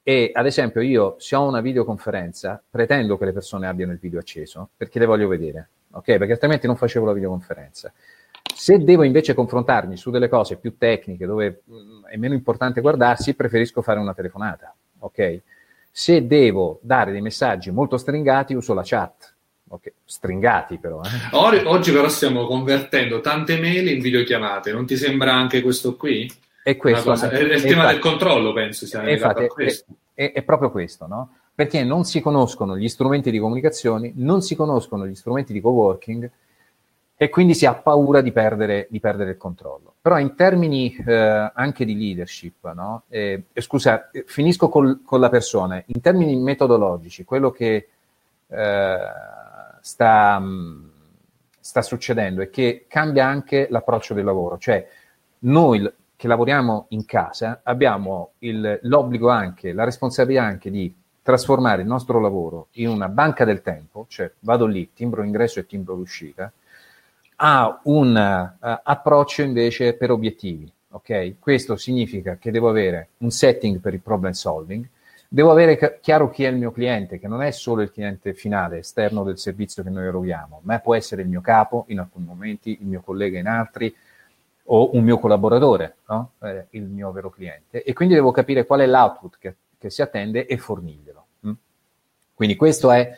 E 0.06 0.32
ad 0.34 0.46
esempio 0.46 0.82
io 0.82 1.16
se 1.18 1.38
ho 1.38 1.48
una 1.48 1.62
videoconferenza 1.62 2.62
pretendo 2.70 3.18
che 3.18 3.24
le 3.24 3.32
persone 3.32 3.68
abbiano 3.68 3.94
il 3.94 4.00
video 4.00 4.20
acceso 4.20 4.70
perché 4.76 5.00
le 5.00 5.06
voglio 5.06 5.30
vedere, 5.30 5.70
ok? 5.92 6.18
Perché 6.18 6.34
altrimenti 6.34 6.68
non 6.68 6.76
facevo 6.76 7.06
la 7.06 7.14
videoconferenza. 7.14 7.92
Se 8.54 8.84
devo 8.84 9.04
invece 9.04 9.34
confrontarmi 9.34 9.96
su 9.96 10.12
delle 10.12 10.28
cose 10.28 10.58
più 10.58 10.78
tecniche 10.78 11.26
dove 11.26 11.62
mh, 11.64 12.08
è 12.10 12.18
meno 12.18 12.34
importante 12.34 12.82
guardarsi, 12.82 13.34
preferisco 13.34 13.82
fare 13.82 14.00
una 14.00 14.14
telefonata, 14.14 14.76
ok? 15.00 15.42
Se 15.90 16.28
devo 16.28 16.80
dare 16.82 17.14
dei 17.14 17.22
messaggi 17.22 17.72
molto 17.72 17.96
stringati, 17.98 18.54
uso 18.54 18.74
la 18.74 18.82
chat, 18.84 19.34
ok? 19.70 19.94
Stringati 20.04 20.80
però. 20.80 21.02
Eh. 21.02 21.64
Oggi 21.64 21.94
però 21.94 22.10
stiamo 22.10 22.46
convertendo 22.46 23.22
tante 23.22 23.58
mail 23.58 23.88
in 23.88 24.02
videochiamate, 24.02 24.74
non 24.74 24.86
ti 24.86 24.98
sembra 24.98 25.34
anche 25.34 25.62
questo 25.62 25.96
qui? 25.96 26.30
È 26.64 26.78
questo. 26.78 27.10
Cosa, 27.10 27.30
è 27.30 27.40
il 27.40 27.62
tema 27.62 27.88
del 27.88 28.00
controllo, 28.00 28.54
penso 28.54 28.86
sia 28.86 29.08
infatti, 29.10 29.44
è, 29.44 29.84
è, 30.14 30.32
è, 30.32 30.44
proprio 30.44 30.72
questo, 30.72 31.08
no? 31.08 31.36
Perché 31.54 31.84
non 31.84 32.06
si 32.06 32.22
conoscono 32.22 32.78
gli 32.78 32.88
strumenti 32.88 33.30
di 33.30 33.38
comunicazione, 33.38 34.14
non 34.16 34.42
si 34.42 34.56
conoscono 34.56 35.06
gli 35.06 35.14
strumenti 35.14 35.52
di 35.52 35.60
co-working 35.60 36.32
e 37.16 37.30
quindi 37.30 37.54
si 37.54 37.66
ha 37.66 37.74
paura 37.74 38.22
di 38.22 38.32
perdere, 38.32 38.88
di 38.90 39.00
perdere 39.02 39.32
il 39.32 39.38
controllo. 39.38 39.94
Però 40.02 40.18
in 40.18 40.36
termini 40.36 40.96
eh, 41.06 41.52
anche 41.54 41.86
di 41.86 41.98
leadership, 41.98 42.72
no? 42.74 43.04
eh, 43.10 43.44
scusa, 43.56 44.10
finisco 44.26 44.70
col, 44.70 45.02
con 45.04 45.20
la 45.20 45.30
persona, 45.30 45.84
in 45.86 46.02
termini 46.02 46.36
metodologici, 46.36 47.24
quello 47.24 47.52
che 47.52 47.88
eh, 48.48 48.98
sta, 49.82 50.42
sta 51.60 51.82
succedendo 51.82 52.42
è 52.42 52.50
che 52.50 52.86
cambia 52.88 53.28
anche 53.28 53.68
l'approccio 53.70 54.14
del 54.14 54.26
lavoro, 54.26 54.58
cioè 54.58 54.88
noi 55.40 55.92
che 56.24 56.30
lavoriamo 56.30 56.86
in 56.92 57.04
casa 57.04 57.60
abbiamo 57.64 58.36
il, 58.40 58.80
l'obbligo 58.84 59.28
anche, 59.28 59.74
la 59.74 59.84
responsabilità 59.84 60.42
anche 60.42 60.72
di 60.72 60.96
trasformare 61.22 61.82
il 61.82 61.88
nostro 61.90 62.22
lavoro 62.22 62.68
in 62.76 62.88
una 62.88 63.10
banca 63.10 63.44
del 63.44 63.62
tempo, 63.62 64.06
cioè 64.08 64.32
vado 64.40 64.66
lì, 64.66 64.92
timbro 64.94 65.24
ingresso 65.24 65.60
e 65.60 65.66
timbro 65.66 65.96
l'uscita, 65.96 66.50
a 67.36 67.78
un 67.84 68.16
uh, 68.58 68.80
approccio 68.84 69.42
invece 69.42 69.96
per 69.96 70.12
obiettivi. 70.12 70.72
Okay? 70.92 71.36
Questo 71.40 71.76
significa 71.76 72.38
che 72.38 72.52
devo 72.52 72.70
avere 72.70 73.10
un 73.18 73.30
setting 73.30 73.82
per 73.82 73.94
il 73.94 74.00
problem 74.00 74.32
solving, 74.32 74.88
devo 75.28 75.52
avere 75.52 76.00
chiaro 76.00 76.30
chi 76.30 76.46
è 76.46 76.48
il 76.48 76.56
mio 76.56 76.72
cliente, 76.72 77.20
che 77.20 77.28
non 77.28 77.42
è 77.42 77.52
solo 77.52 77.82
il 77.82 77.92
cliente 77.92 78.34
finale 78.34 78.78
esterno 78.78 79.24
del 79.24 79.38
servizio 79.38 79.84
che 79.84 79.90
noi 79.90 80.06
eroghiamo, 80.06 80.62
ma 80.64 80.80
può 80.80 80.96
essere 80.96 81.24
il 81.24 81.28
mio 81.28 81.42
capo 81.42 81.84
in 81.90 82.00
alcuni 82.00 82.26
momenti, 82.26 82.78
il 82.80 82.88
mio 82.88 83.02
collega 83.02 83.38
in 83.38 83.48
altri, 83.48 83.94
o 84.66 84.96
un 84.96 85.04
mio 85.04 85.20
collaboratore, 85.20 85.98
no? 86.08 86.32
eh, 86.42 86.68
il 86.72 86.84
mio 86.84 87.12
vero 87.12 87.30
cliente, 87.30 87.84
e 87.84 87.94
quindi 87.94 88.14
devo 88.14 88.32
capire 88.32 88.66
qual 88.66 88.82
è 88.82 88.88
l'output 88.88 89.38
che, 89.38 89.56
che 89.78 89.90
si 89.90 90.02
attende 90.02 90.46
e 90.46 90.58
fornirglielo. 90.58 91.26
Mm? 91.48 91.52
Quindi 92.34 92.56
questo 92.56 92.92
è, 92.92 93.12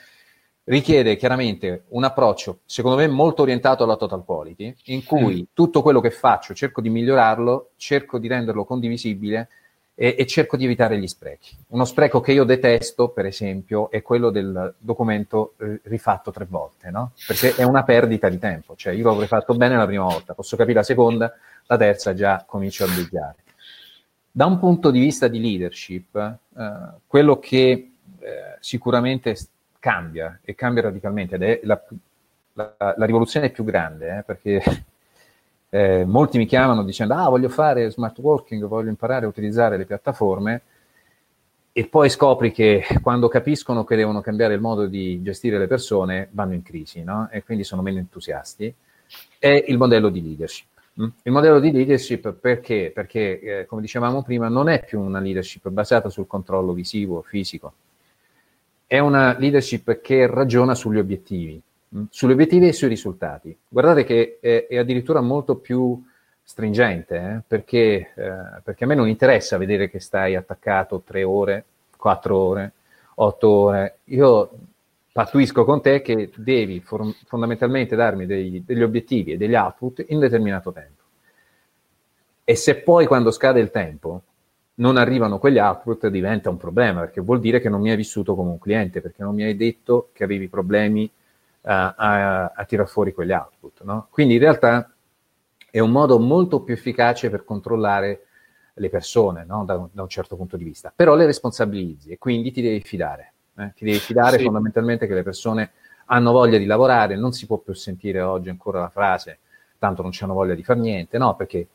richiede 0.63 1.15
chiaramente 1.15 1.85
un 1.89 2.03
approccio, 2.03 2.59
secondo 2.65 2.97
me, 2.97 3.07
molto 3.07 3.43
orientato 3.43 3.83
alla 3.83 3.95
total 3.95 4.25
quality, 4.25 4.75
in 4.85 5.03
cui 5.03 5.41
mm. 5.41 5.53
tutto 5.53 5.81
quello 5.81 6.01
che 6.01 6.11
faccio 6.11 6.53
cerco 6.53 6.81
di 6.81 6.89
migliorarlo, 6.89 7.71
cerco 7.75 8.17
di 8.17 8.27
renderlo 8.27 8.65
condivisibile 8.65 9.49
e, 9.95 10.15
e, 10.17 10.25
cerco 10.25 10.57
di 10.57 10.65
evitare 10.65 10.99
gli 10.99 11.07
sprechi. 11.07 11.55
Uno 11.69 11.85
spreco 11.85 12.19
che 12.19 12.33
io 12.33 12.43
detesto, 12.43 13.09
per 13.09 13.25
esempio, 13.25 13.89
è 13.89 14.01
quello 14.01 14.29
del 14.29 14.75
documento 14.77 15.53
eh, 15.57 15.79
rifatto 15.83 16.31
tre 16.31 16.45
volte, 16.47 16.91
no? 16.91 17.13
Perché 17.25 17.55
è 17.55 17.63
una 17.63 17.83
perdita 17.83 18.27
di 18.27 18.37
tempo, 18.37 18.75
cioè 18.75 18.93
io 18.93 19.03
lo 19.03 19.11
avrei 19.11 19.27
fatto 19.27 19.55
bene 19.55 19.77
la 19.77 19.85
prima 19.85 20.03
volta, 20.03 20.33
posso 20.33 20.57
capire 20.57 20.79
la 20.79 20.83
seconda, 20.83 21.33
la 21.65 21.77
terza 21.77 22.13
già 22.13 22.43
comincio 22.45 22.83
a 22.83 22.87
bugiare. 22.93 23.35
Da 24.29 24.45
un 24.45 24.59
punto 24.59 24.91
di 24.91 24.99
vista 24.99 25.29
di 25.29 25.39
leadership, 25.39 26.15
eh, 26.15 26.39
quello 27.07 27.39
che 27.39 27.91
eh, 28.19 28.57
sicuramente 28.59 29.37
cambia 29.79 30.39
e 30.43 30.55
cambia 30.55 30.83
radicalmente 30.83 31.35
ed 31.35 31.43
è 31.43 31.59
la, 31.63 31.81
la, 32.53 32.75
la 32.97 33.05
rivoluzione 33.05 33.49
più 33.49 33.63
grande, 33.63 34.17
eh, 34.17 34.23
perché 34.23 34.61
eh, 35.75 36.05
molti 36.05 36.37
mi 36.37 36.45
chiamano 36.45 36.83
dicendo 36.83 37.15
ah 37.15 37.27
voglio 37.27 37.49
fare 37.49 37.91
smart 37.91 38.17
working, 38.19 38.65
voglio 38.65 38.87
imparare 38.87 39.25
a 39.25 39.27
utilizzare 39.27 39.75
le 39.75 39.85
piattaforme 39.85 40.61
e 41.73 41.85
poi 41.87 42.09
scopri 42.09 42.53
che 42.53 42.85
quando 43.03 43.27
capiscono 43.27 43.83
che 43.83 43.97
devono 43.97 44.21
cambiare 44.21 44.53
il 44.53 44.61
modo 44.61 44.85
di 44.85 45.21
gestire 45.21 45.57
le 45.57 45.67
persone 45.67 46.29
vanno 46.31 46.53
in 46.53 46.63
crisi 46.63 47.03
no? 47.03 47.27
e 47.29 47.43
quindi 47.43 47.65
sono 47.65 47.81
meno 47.81 47.97
entusiasti, 47.97 48.73
è 49.37 49.65
il 49.67 49.77
modello 49.77 50.07
di 50.07 50.23
leadership. 50.23 50.67
Mm? 51.01 51.07
Il 51.23 51.31
modello 51.33 51.59
di 51.59 51.73
leadership 51.73 52.31
perché? 52.31 52.91
Perché, 52.93 53.39
eh, 53.41 53.65
come 53.65 53.81
dicevamo 53.81 54.23
prima, 54.23 54.47
non 54.47 54.69
è 54.69 54.85
più 54.85 55.01
una 55.01 55.19
leadership 55.19 55.67
basata 55.67 56.07
sul 56.07 56.27
controllo 56.27 56.71
visivo, 56.71 57.21
fisico, 57.21 57.73
è 58.87 58.99
una 58.99 59.37
leadership 59.37 59.99
che 59.99 60.25
ragiona 60.27 60.73
sugli 60.73 60.99
obiettivi? 60.99 61.61
Sugli 62.09 62.31
obiettivi 62.31 62.67
e 62.67 62.73
sui 62.73 62.87
risultati. 62.87 63.55
Guardate 63.67 64.03
che 64.03 64.37
è, 64.41 64.67
è 64.67 64.77
addirittura 64.77 65.21
molto 65.21 65.55
più 65.55 66.03
stringente, 66.43 67.15
eh? 67.15 67.41
Perché, 67.47 68.11
eh, 68.15 68.61
perché 68.63 68.83
a 68.83 68.87
me 68.87 68.95
non 68.95 69.07
interessa 69.07 69.57
vedere 69.57 69.89
che 69.89 69.99
stai 69.99 70.35
attaccato 70.35 71.01
tre 71.01 71.23
ore, 71.23 71.65
quattro 71.97 72.37
ore, 72.37 72.71
otto 73.15 73.49
ore. 73.49 73.97
Io 74.05 74.49
pattuisco 75.11 75.65
con 75.65 75.81
te 75.81 76.01
che 76.01 76.29
devi 76.35 76.81
for- 76.81 77.15
fondamentalmente 77.25 77.95
darmi 77.95 78.25
dei, 78.25 78.63
degli 78.65 78.83
obiettivi 78.83 79.31
e 79.31 79.37
degli 79.37 79.55
output 79.55 80.05
in 80.09 80.19
determinato 80.19 80.71
tempo. 80.71 81.03
E 82.43 82.55
se 82.55 82.75
poi 82.75 83.07
quando 83.07 83.31
scade 83.31 83.59
il 83.59 83.71
tempo 83.71 84.21
non 84.75 84.97
arrivano 84.97 85.39
quegli 85.39 85.57
output 85.57 86.07
diventa 86.07 86.49
un 86.49 86.57
problema 86.57 86.99
perché 86.99 87.21
vuol 87.21 87.39
dire 87.39 87.59
che 87.59 87.69
non 87.69 87.81
mi 87.81 87.91
hai 87.91 87.95
vissuto 87.95 88.35
come 88.35 88.51
un 88.51 88.59
cliente 88.59 88.99
perché 88.99 89.23
non 89.23 89.33
mi 89.33 89.43
hai 89.43 89.55
detto 89.55 90.09
che 90.11 90.23
avevi 90.25 90.49
problemi 90.49 91.09
a, 91.65 92.51
a 92.55 92.65
tirar 92.65 92.87
fuori 92.87 93.13
quegli 93.13 93.31
output. 93.31 93.83
No? 93.83 94.07
Quindi 94.09 94.35
in 94.35 94.39
realtà 94.39 94.91
è 95.69 95.79
un 95.79 95.91
modo 95.91 96.19
molto 96.19 96.61
più 96.61 96.73
efficace 96.73 97.29
per 97.29 97.43
controllare 97.43 98.25
le 98.73 98.89
persone 98.89 99.45
no? 99.45 99.63
da, 99.65 99.87
da, 99.91 100.01
un 100.01 100.09
certo 100.09 100.35
punto 100.35 100.57
di 100.57 100.63
vista, 100.63 100.91
però 100.95 101.15
le 101.15 101.25
responsabilizzi 101.25 102.11
e 102.11 102.17
quindi 102.17 102.51
ti 102.51 102.61
devi 102.61 102.81
fidare. 102.81 103.33
Eh? 103.57 103.71
Ti 103.73 103.85
devi 103.85 103.97
fidare 103.99 104.37
sì. 104.37 104.43
fondamentalmente 104.43 105.07
che 105.07 105.13
le 105.13 105.23
persone 105.23 105.71
hanno 106.05 106.31
voglia 106.31 106.57
di 106.57 106.65
lavorare, 106.65 107.15
non 107.15 107.31
si 107.31 107.45
può 107.45 107.57
più 107.57 107.73
sentire 107.73 108.21
oggi 108.21 108.49
ancora 108.49 108.79
la 108.79 108.89
frase 108.89 109.39
tanto 109.77 110.01
non 110.01 110.11
c'hanno 110.13 110.33
voglia 110.33 110.55
di 110.55 110.63
fare 110.63 110.79
niente, 110.79 111.17
no, 111.17 111.35
perché 111.35 111.67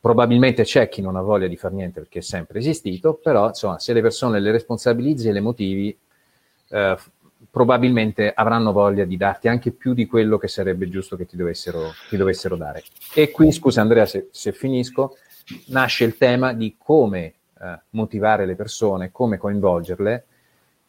probabilmente 0.00 0.64
c'è 0.64 0.88
chi 0.88 1.00
non 1.00 1.16
ha 1.16 1.20
voglia 1.20 1.46
di 1.46 1.56
fare 1.56 1.74
niente 1.74 2.00
perché 2.00 2.18
è 2.18 2.22
sempre 2.22 2.58
esistito, 2.58 3.14
però 3.14 3.48
insomma 3.48 3.78
se 3.78 3.92
le 3.92 4.00
persone 4.00 4.40
le 4.40 4.50
responsabilizzi 4.50 5.28
e 5.28 5.32
le 5.32 5.40
motivi, 5.40 5.96
eh, 6.68 6.96
probabilmente 7.50 8.32
avranno 8.34 8.72
voglia 8.72 9.04
di 9.04 9.16
darti 9.16 9.48
anche 9.48 9.72
più 9.72 9.94
di 9.94 10.06
quello 10.06 10.38
che 10.38 10.48
sarebbe 10.48 10.88
giusto 10.88 11.16
che 11.16 11.26
ti 11.26 11.36
dovessero, 11.36 11.92
ti 12.08 12.16
dovessero 12.16 12.56
dare. 12.56 12.82
E 13.14 13.30
qui, 13.30 13.52
scusa 13.52 13.80
Andrea 13.80 14.06
se, 14.06 14.28
se 14.30 14.52
finisco, 14.52 15.16
nasce 15.66 16.04
il 16.04 16.16
tema 16.16 16.52
di 16.52 16.76
come 16.78 17.34
eh, 17.60 17.78
motivare 17.90 18.46
le 18.46 18.54
persone, 18.54 19.10
come 19.12 19.36
coinvolgerle 19.36 20.24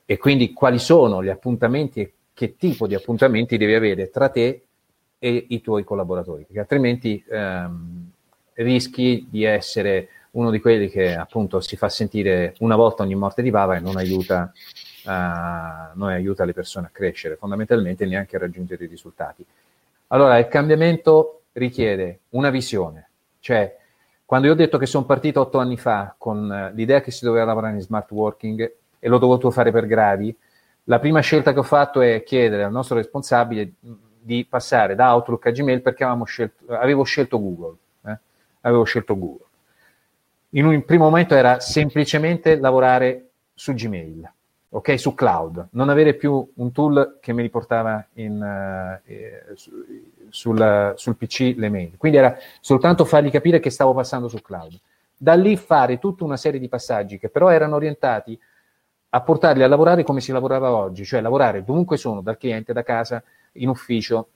e 0.05 0.17
quindi 0.17 0.53
quali 0.53 0.79
sono 0.79 1.23
gli 1.23 1.29
appuntamenti 1.29 2.01
e 2.01 2.13
che 2.33 2.55
tipo 2.57 2.85
di 2.85 2.95
appuntamenti 2.95 3.57
devi 3.57 3.73
avere 3.73 4.09
tra 4.09 4.29
te 4.29 4.65
e 5.17 5.45
i 5.49 5.61
tuoi 5.61 5.83
collaboratori, 5.83 6.43
perché 6.43 6.59
altrimenti 6.59 7.23
ehm, 7.27 8.11
rischi 8.55 9.25
di 9.29 9.43
essere 9.43 10.09
uno 10.31 10.51
di 10.51 10.59
quelli 10.59 10.89
che 10.89 11.15
appunto 11.15 11.61
si 11.61 11.77
fa 11.77 11.87
sentire 11.87 12.55
una 12.59 12.75
volta 12.75 13.03
ogni 13.03 13.15
morte 13.15 13.41
di 13.41 13.51
pava 13.51 13.77
e 13.77 13.79
non 13.79 13.95
aiuta, 13.95 14.51
non 15.11 16.09
aiuta 16.09 16.45
le 16.45 16.53
persone 16.53 16.87
a 16.87 16.89
crescere, 16.91 17.35
fondamentalmente 17.35 18.05
neanche 18.05 18.35
a 18.35 18.39
raggiungere 18.39 18.85
i 18.85 18.87
risultati. 18.87 19.45
Allora, 20.07 20.37
il 20.37 20.47
cambiamento 20.47 21.41
richiede 21.53 22.19
una 22.29 22.49
visione, 22.49 23.09
cioè 23.39 23.75
quando 24.25 24.47
io 24.47 24.53
ho 24.53 24.55
detto 24.57 24.79
che 24.79 24.87
sono 24.87 25.05
partito 25.05 25.39
otto 25.39 25.59
anni 25.59 25.77
fa 25.77 26.15
con 26.17 26.49
uh, 26.49 26.75
l'idea 26.75 26.99
che 26.99 27.11
si 27.11 27.25
doveva 27.25 27.45
lavorare 27.45 27.75
in 27.75 27.81
smart 27.81 28.09
working 28.09 28.73
e 28.97 29.07
l'ho 29.07 29.19
dovuto 29.19 29.51
fare 29.51 29.71
per 29.71 29.85
gradi, 29.85 30.35
la 30.85 30.99
prima 30.99 31.19
scelta 31.19 31.53
che 31.53 31.59
ho 31.59 31.63
fatto 31.63 32.01
è 32.01 32.23
chiedere 32.23 32.63
al 32.63 32.71
nostro 32.71 32.95
responsabile 32.95 33.73
di 34.19 34.43
passare 34.45 34.95
da 34.95 35.13
Outlook 35.13 35.45
a 35.45 35.51
Gmail 35.51 35.81
perché 35.81 36.05
scelto, 36.25 36.73
avevo 36.73 37.03
scelto 37.03 37.39
Google. 37.39 37.75
Eh? 38.05 38.17
Avevo 38.61 38.83
scelto 38.83 39.17
Google. 39.17 39.45
In 40.49 40.65
un 40.65 40.83
primo 40.85 41.03
momento 41.03 41.35
era 41.35 41.59
semplicemente 41.59 42.57
lavorare 42.57 43.29
su 43.53 43.73
Gmail, 43.73 44.31
ok? 44.69 44.99
Su 44.99 45.13
cloud, 45.13 45.67
non 45.71 45.89
avere 45.89 46.15
più 46.15 46.51
un 46.55 46.71
tool 46.71 47.17
che 47.21 47.33
mi 47.33 47.41
riportava 47.41 48.05
in, 48.13 48.41
eh, 49.05 49.45
su, 49.55 49.71
sul, 50.29 50.93
sul 50.95 51.15
PC 51.15 51.53
le 51.57 51.69
mail. 51.69 51.97
Quindi 51.97 52.17
era 52.17 52.35
soltanto 52.59 53.05
fargli 53.05 53.31
capire 53.31 53.59
che 53.59 53.69
stavo 53.69 53.93
passando 53.93 54.27
su 54.27 54.41
cloud. 54.41 54.77
Da 55.17 55.33
lì 55.33 55.55
fare 55.55 55.97
tutta 55.97 56.23
una 56.23 56.37
serie 56.37 56.59
di 56.59 56.67
passaggi 56.67 57.17
che 57.17 57.29
però 57.29 57.49
erano 57.49 57.75
orientati 57.75 58.37
a 59.09 59.21
portarli 59.21 59.63
a 59.63 59.67
lavorare 59.67 60.03
come 60.03 60.19
si 60.19 60.33
lavorava 60.33 60.73
oggi, 60.75 61.05
cioè 61.05 61.21
lavorare 61.21 61.63
dovunque 61.63 61.95
sono, 61.95 62.21
dal 62.21 62.37
cliente, 62.37 62.73
da 62.73 62.83
casa, 62.83 63.23
in 63.53 63.69
ufficio, 63.69 64.27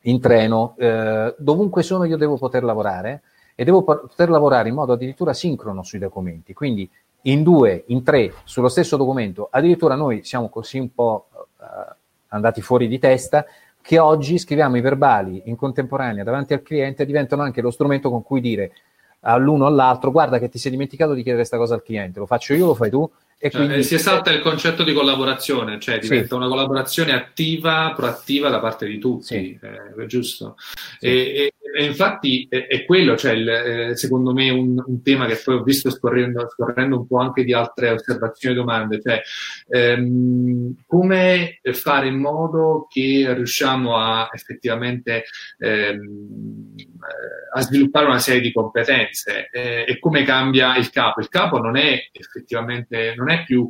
in 0.00 0.20
treno, 0.20 0.74
eh, 0.78 1.34
dovunque 1.38 1.82
sono 1.82 2.04
io 2.04 2.18
devo 2.18 2.36
poter 2.36 2.62
lavorare 2.62 3.22
e 3.54 3.64
devo 3.64 3.82
poter 3.82 4.28
lavorare 4.28 4.68
in 4.68 4.74
modo 4.74 4.92
addirittura 4.92 5.32
sincrono 5.32 5.82
sui 5.82 5.98
documenti, 5.98 6.52
quindi 6.52 6.90
in 7.22 7.42
due, 7.42 7.84
in 7.88 8.02
tre, 8.02 8.32
sullo 8.44 8.68
stesso 8.68 8.96
documento, 8.96 9.48
addirittura 9.50 9.94
noi 9.94 10.24
siamo 10.24 10.48
così 10.48 10.78
un 10.78 10.92
po' 10.94 11.28
eh, 11.60 11.94
andati 12.28 12.60
fuori 12.62 12.88
di 12.88 12.98
testa 12.98 13.44
che 13.82 13.98
oggi 13.98 14.38
scriviamo 14.38 14.76
i 14.76 14.80
verbali 14.80 15.42
in 15.46 15.56
contemporanea 15.56 16.22
davanti 16.22 16.52
al 16.52 16.62
cliente 16.62 17.02
e 17.02 17.06
diventano 17.06 17.42
anche 17.42 17.60
lo 17.60 17.70
strumento 17.70 18.10
con 18.10 18.22
cui 18.22 18.40
dire 18.40 18.72
all'uno 19.20 19.64
o 19.64 19.66
all'altro 19.66 20.10
guarda 20.10 20.38
che 20.38 20.48
ti 20.48 20.58
sei 20.58 20.70
dimenticato 20.70 21.10
di 21.10 21.22
chiedere 21.22 21.38
questa 21.38 21.56
cosa 21.56 21.74
al 21.74 21.82
cliente, 21.82 22.18
lo 22.18 22.26
faccio 22.26 22.54
io, 22.54 22.66
lo 22.66 22.74
fai 22.74 22.90
tu 22.90 23.10
e 23.42 23.48
cioè, 23.48 23.64
quindi... 23.64 23.82
si 23.84 23.94
esalta 23.94 24.30
il 24.30 24.42
concetto 24.42 24.82
di 24.82 24.92
collaborazione, 24.92 25.80
cioè 25.80 25.98
diventa 25.98 26.28
sì. 26.28 26.34
una 26.34 26.46
collaborazione 26.46 27.14
attiva, 27.14 27.94
proattiva 27.96 28.50
da 28.50 28.60
parte 28.60 28.84
di 28.84 28.98
tutti, 28.98 29.24
sì. 29.24 29.58
eh, 29.62 30.02
è 30.02 30.04
giusto? 30.04 30.56
Sì. 30.98 31.06
E, 31.06 31.52
e, 31.58 31.59
e, 31.76 31.84
infatti 31.84 32.46
è, 32.48 32.66
è 32.66 32.84
quello, 32.84 33.16
cioè 33.16 33.32
il, 33.32 33.48
eh, 33.48 33.96
secondo 33.96 34.32
me 34.32 34.50
un, 34.50 34.82
un, 34.84 35.02
tema 35.02 35.26
che 35.26 35.40
poi 35.42 35.56
ho 35.56 35.62
visto 35.62 35.90
scorrendo, 35.90 36.48
scorrendo, 36.48 36.98
un 36.98 37.06
po' 37.06 37.18
anche 37.18 37.44
di 37.44 37.52
altre 37.52 37.90
osservazioni 37.90 38.54
e 38.54 38.58
domande, 38.58 39.00
cioè 39.00 39.20
ehm, 39.68 40.74
come 40.86 41.60
fare 41.72 42.08
in 42.08 42.16
modo 42.16 42.86
che 42.88 43.32
riusciamo 43.34 43.96
a 43.96 44.28
effettivamente 44.32 45.24
ehm, 45.58 46.74
a 47.52 47.60
sviluppare 47.60 48.06
una 48.06 48.18
serie 48.18 48.40
di 48.40 48.52
competenze 48.52 49.48
eh, 49.50 49.84
e 49.86 49.98
come 49.98 50.22
cambia 50.22 50.76
il 50.76 50.90
capo. 50.90 51.20
Il 51.20 51.28
capo 51.28 51.58
non 51.58 51.76
è 51.76 52.08
effettivamente, 52.12 53.14
non 53.16 53.30
è 53.30 53.44
più 53.44 53.68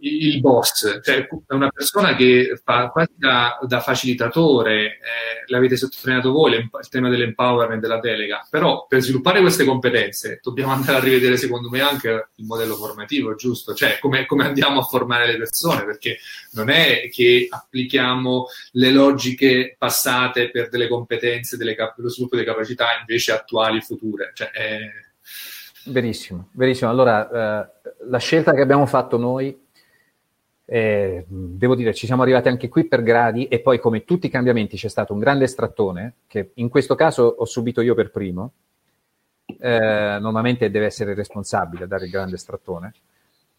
il 0.00 0.40
boss, 0.40 1.00
cioè 1.02 1.26
è 1.26 1.54
una 1.54 1.70
persona 1.70 2.14
che 2.14 2.60
fa 2.62 2.88
quasi 2.88 3.12
da, 3.16 3.58
da 3.62 3.80
facilitatore, 3.80 4.84
eh, 4.84 4.98
l'avete 5.46 5.76
sottolineato 5.76 6.30
voi, 6.30 6.54
il 6.54 6.88
tema 6.88 7.08
dell'empowerment, 7.08 7.80
della 7.80 7.98
delega, 7.98 8.46
però 8.48 8.86
per 8.86 9.00
sviluppare 9.00 9.40
queste 9.40 9.64
competenze 9.64 10.38
dobbiamo 10.42 10.72
andare 10.72 10.98
a 10.98 11.00
rivedere 11.00 11.36
secondo 11.36 11.68
me 11.68 11.80
anche 11.80 12.28
il 12.36 12.44
modello 12.44 12.76
formativo, 12.76 13.34
giusto? 13.34 13.74
Cioè 13.74 13.98
come, 13.98 14.26
come 14.26 14.44
andiamo 14.44 14.80
a 14.80 14.84
formare 14.84 15.26
le 15.26 15.36
persone, 15.36 15.84
perché 15.84 16.18
non 16.52 16.70
è 16.70 17.08
che 17.10 17.46
applichiamo 17.50 18.46
le 18.72 18.90
logiche 18.90 19.74
passate 19.76 20.50
per 20.50 20.68
delle 20.68 20.88
competenze, 20.88 21.56
delle 21.56 21.74
cap- 21.74 21.98
lo 21.98 22.08
sviluppo 22.08 22.36
delle 22.36 22.46
capacità 22.46 22.61
invece 23.00 23.32
attuali, 23.32 23.80
future. 23.80 24.30
Cioè, 24.34 24.50
è... 24.50 24.78
Verissimo, 25.86 26.48
verissimo. 26.52 26.90
Allora, 26.90 27.28
eh, 27.28 27.92
la 28.08 28.18
scelta 28.18 28.52
che 28.52 28.60
abbiamo 28.60 28.86
fatto 28.86 29.16
noi 29.16 29.58
eh, 30.64 31.24
devo 31.28 31.74
dire, 31.74 31.92
ci 31.92 32.06
siamo 32.06 32.22
arrivati 32.22 32.48
anche 32.48 32.68
qui 32.68 32.86
per 32.86 33.02
gradi 33.02 33.46
e 33.48 33.60
poi 33.60 33.78
come 33.78 34.04
tutti 34.04 34.26
i 34.26 34.30
cambiamenti 34.30 34.76
c'è 34.76 34.88
stato 34.88 35.12
un 35.12 35.18
grande 35.18 35.46
strattone 35.46 36.14
che 36.26 36.52
in 36.54 36.68
questo 36.68 36.94
caso 36.94 37.24
ho 37.24 37.44
subito 37.44 37.80
io 37.80 37.94
per 37.94 38.10
primo. 38.10 38.52
Eh, 39.44 40.18
normalmente 40.20 40.70
deve 40.70 40.86
essere 40.86 41.10
il 41.10 41.16
responsabile 41.16 41.84
a 41.84 41.86
dare 41.86 42.06
il 42.06 42.10
grande 42.10 42.38
strattone, 42.38 42.94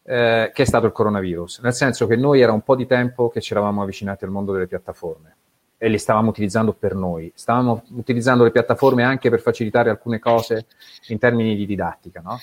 eh, 0.02 0.50
che 0.52 0.62
è 0.62 0.66
stato 0.66 0.86
il 0.86 0.92
coronavirus. 0.92 1.60
Nel 1.60 1.74
senso 1.74 2.06
che 2.06 2.16
noi 2.16 2.40
era 2.40 2.52
un 2.52 2.62
po' 2.62 2.74
di 2.74 2.86
tempo 2.86 3.28
che 3.28 3.40
ci 3.40 3.52
eravamo 3.52 3.82
avvicinati 3.82 4.24
al 4.24 4.30
mondo 4.30 4.52
delle 4.52 4.66
piattaforme 4.66 5.36
e 5.76 5.88
le 5.88 5.98
stavamo 5.98 6.30
utilizzando 6.30 6.72
per 6.72 6.94
noi. 6.94 7.30
Stavamo 7.34 7.84
utilizzando 7.90 8.44
le 8.44 8.50
piattaforme 8.50 9.02
anche 9.02 9.30
per 9.30 9.40
facilitare 9.40 9.90
alcune 9.90 10.18
cose 10.18 10.66
in 11.08 11.18
termini 11.18 11.56
di 11.56 11.66
didattica, 11.66 12.20
no? 12.20 12.38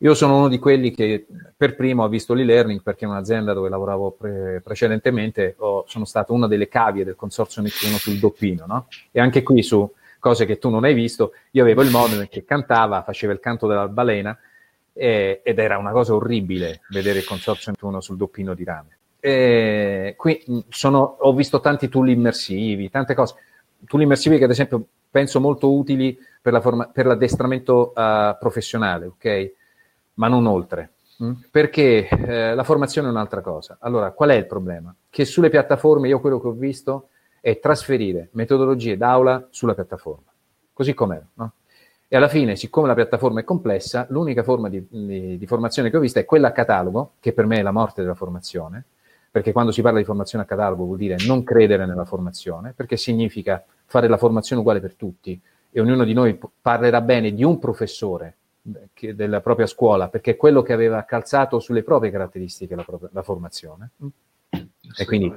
Io 0.00 0.12
sono 0.12 0.36
uno 0.36 0.48
di 0.48 0.58
quelli 0.58 0.90
che 0.90 1.26
per 1.56 1.74
primo 1.74 2.04
ha 2.04 2.08
visto 2.08 2.34
l'e-learning 2.34 2.82
perché 2.82 3.04
in 3.04 3.10
un'azienda 3.10 3.54
dove 3.54 3.70
lavoravo 3.70 4.10
pre- 4.10 4.60
precedentemente 4.62 5.54
ho, 5.56 5.84
sono 5.86 6.04
stato 6.04 6.34
una 6.34 6.46
delle 6.46 6.68
cavie 6.68 7.02
del 7.02 7.16
consorzio 7.16 7.62
Nettuno 7.62 7.96
sul 7.96 8.18
doppino, 8.18 8.66
no? 8.66 8.88
E 9.10 9.20
anche 9.20 9.42
qui 9.42 9.62
su 9.62 9.90
cose 10.18 10.44
che 10.44 10.58
tu 10.58 10.68
non 10.68 10.84
hai 10.84 10.92
visto, 10.92 11.32
io 11.52 11.62
avevo 11.62 11.80
il 11.80 11.90
modem 11.90 12.28
che 12.28 12.44
cantava, 12.44 13.02
faceva 13.02 13.32
il 13.32 13.40
canto 13.40 13.66
della 13.66 13.88
balena 13.88 14.36
e, 14.92 15.40
ed 15.42 15.58
era 15.58 15.78
una 15.78 15.92
cosa 15.92 16.14
orribile 16.14 16.82
vedere 16.90 17.20
il 17.20 17.24
consorzio 17.24 17.70
Nettuno 17.70 18.02
sul 18.02 18.18
doppino 18.18 18.52
di 18.52 18.64
rame. 18.64 18.98
E 19.26 20.14
qui 20.16 20.40
sono, 20.68 21.16
ho 21.18 21.34
visto 21.34 21.58
tanti 21.60 21.88
tool 21.88 22.10
immersivi, 22.10 22.90
tante 22.90 23.14
cose. 23.14 23.34
Tool 23.84 24.02
immersivi 24.02 24.38
che 24.38 24.44
ad 24.44 24.50
esempio 24.50 24.86
penso 25.10 25.40
molto 25.40 25.74
utili 25.74 26.16
per, 26.40 26.52
la 26.52 26.60
forma, 26.60 26.86
per 26.86 27.06
l'addestramento 27.06 27.92
uh, 27.94 28.36
professionale, 28.38 29.06
ok? 29.06 29.52
ma 30.14 30.28
non 30.28 30.46
oltre. 30.46 30.92
Mm? 31.22 31.32
Perché 31.50 32.06
eh, 32.08 32.54
la 32.54 32.62
formazione 32.62 33.08
è 33.08 33.10
un'altra 33.10 33.40
cosa. 33.40 33.78
Allora, 33.80 34.12
qual 34.12 34.30
è 34.30 34.34
il 34.34 34.46
problema? 34.46 34.94
Che 35.08 35.24
sulle 35.24 35.48
piattaforme 35.48 36.06
io 36.06 36.20
quello 36.20 36.40
che 36.40 36.46
ho 36.46 36.52
visto 36.52 37.08
è 37.40 37.58
trasferire 37.58 38.28
metodologie 38.32 38.96
d'aula 38.96 39.48
sulla 39.50 39.74
piattaforma, 39.74 40.30
così 40.72 40.94
com'è. 40.94 41.20
No? 41.34 41.52
E 42.06 42.16
alla 42.16 42.28
fine, 42.28 42.54
siccome 42.54 42.86
la 42.86 42.94
piattaforma 42.94 43.40
è 43.40 43.44
complessa, 43.44 44.06
l'unica 44.10 44.44
forma 44.44 44.68
di, 44.68 44.86
di, 44.88 45.36
di, 45.36 45.46
formazione 45.46 45.90
che 45.90 45.96
ho 45.96 46.00
visto 46.00 46.20
è 46.20 46.24
quella 46.24 46.48
a 46.48 46.52
catalogo, 46.52 47.14
che 47.18 47.32
per 47.32 47.46
me 47.46 47.58
è 47.58 47.62
la 47.62 47.72
morte 47.72 48.02
della 48.02 48.14
formazione, 48.14 48.84
perché 49.36 49.52
quando 49.52 49.70
si 49.70 49.82
parla 49.82 49.98
di 49.98 50.06
formazione 50.06 50.44
a 50.44 50.46
catalogo 50.46 50.86
vuol 50.86 50.96
dire 50.96 51.16
non 51.26 51.44
credere 51.44 51.84
nella 51.84 52.06
formazione, 52.06 52.72
perché 52.74 52.96
significa 52.96 53.62
fare 53.84 54.08
la 54.08 54.16
formazione 54.16 54.62
uguale 54.62 54.80
per 54.80 54.94
tutti 54.94 55.38
e 55.70 55.78
ognuno 55.78 56.04
di 56.04 56.14
noi 56.14 56.40
parlerà 56.58 57.02
bene 57.02 57.34
di 57.34 57.44
un 57.44 57.58
professore 57.58 58.36
della 58.62 59.42
propria 59.42 59.66
scuola, 59.66 60.08
perché 60.08 60.30
è 60.30 60.36
quello 60.38 60.62
che 60.62 60.72
aveva 60.72 61.04
calzato 61.04 61.58
sulle 61.58 61.82
proprie 61.82 62.10
caratteristiche 62.10 62.74
la, 62.74 62.82
propria, 62.82 63.10
la 63.12 63.22
formazione. 63.22 63.90
E 64.48 65.04
quindi 65.04 65.30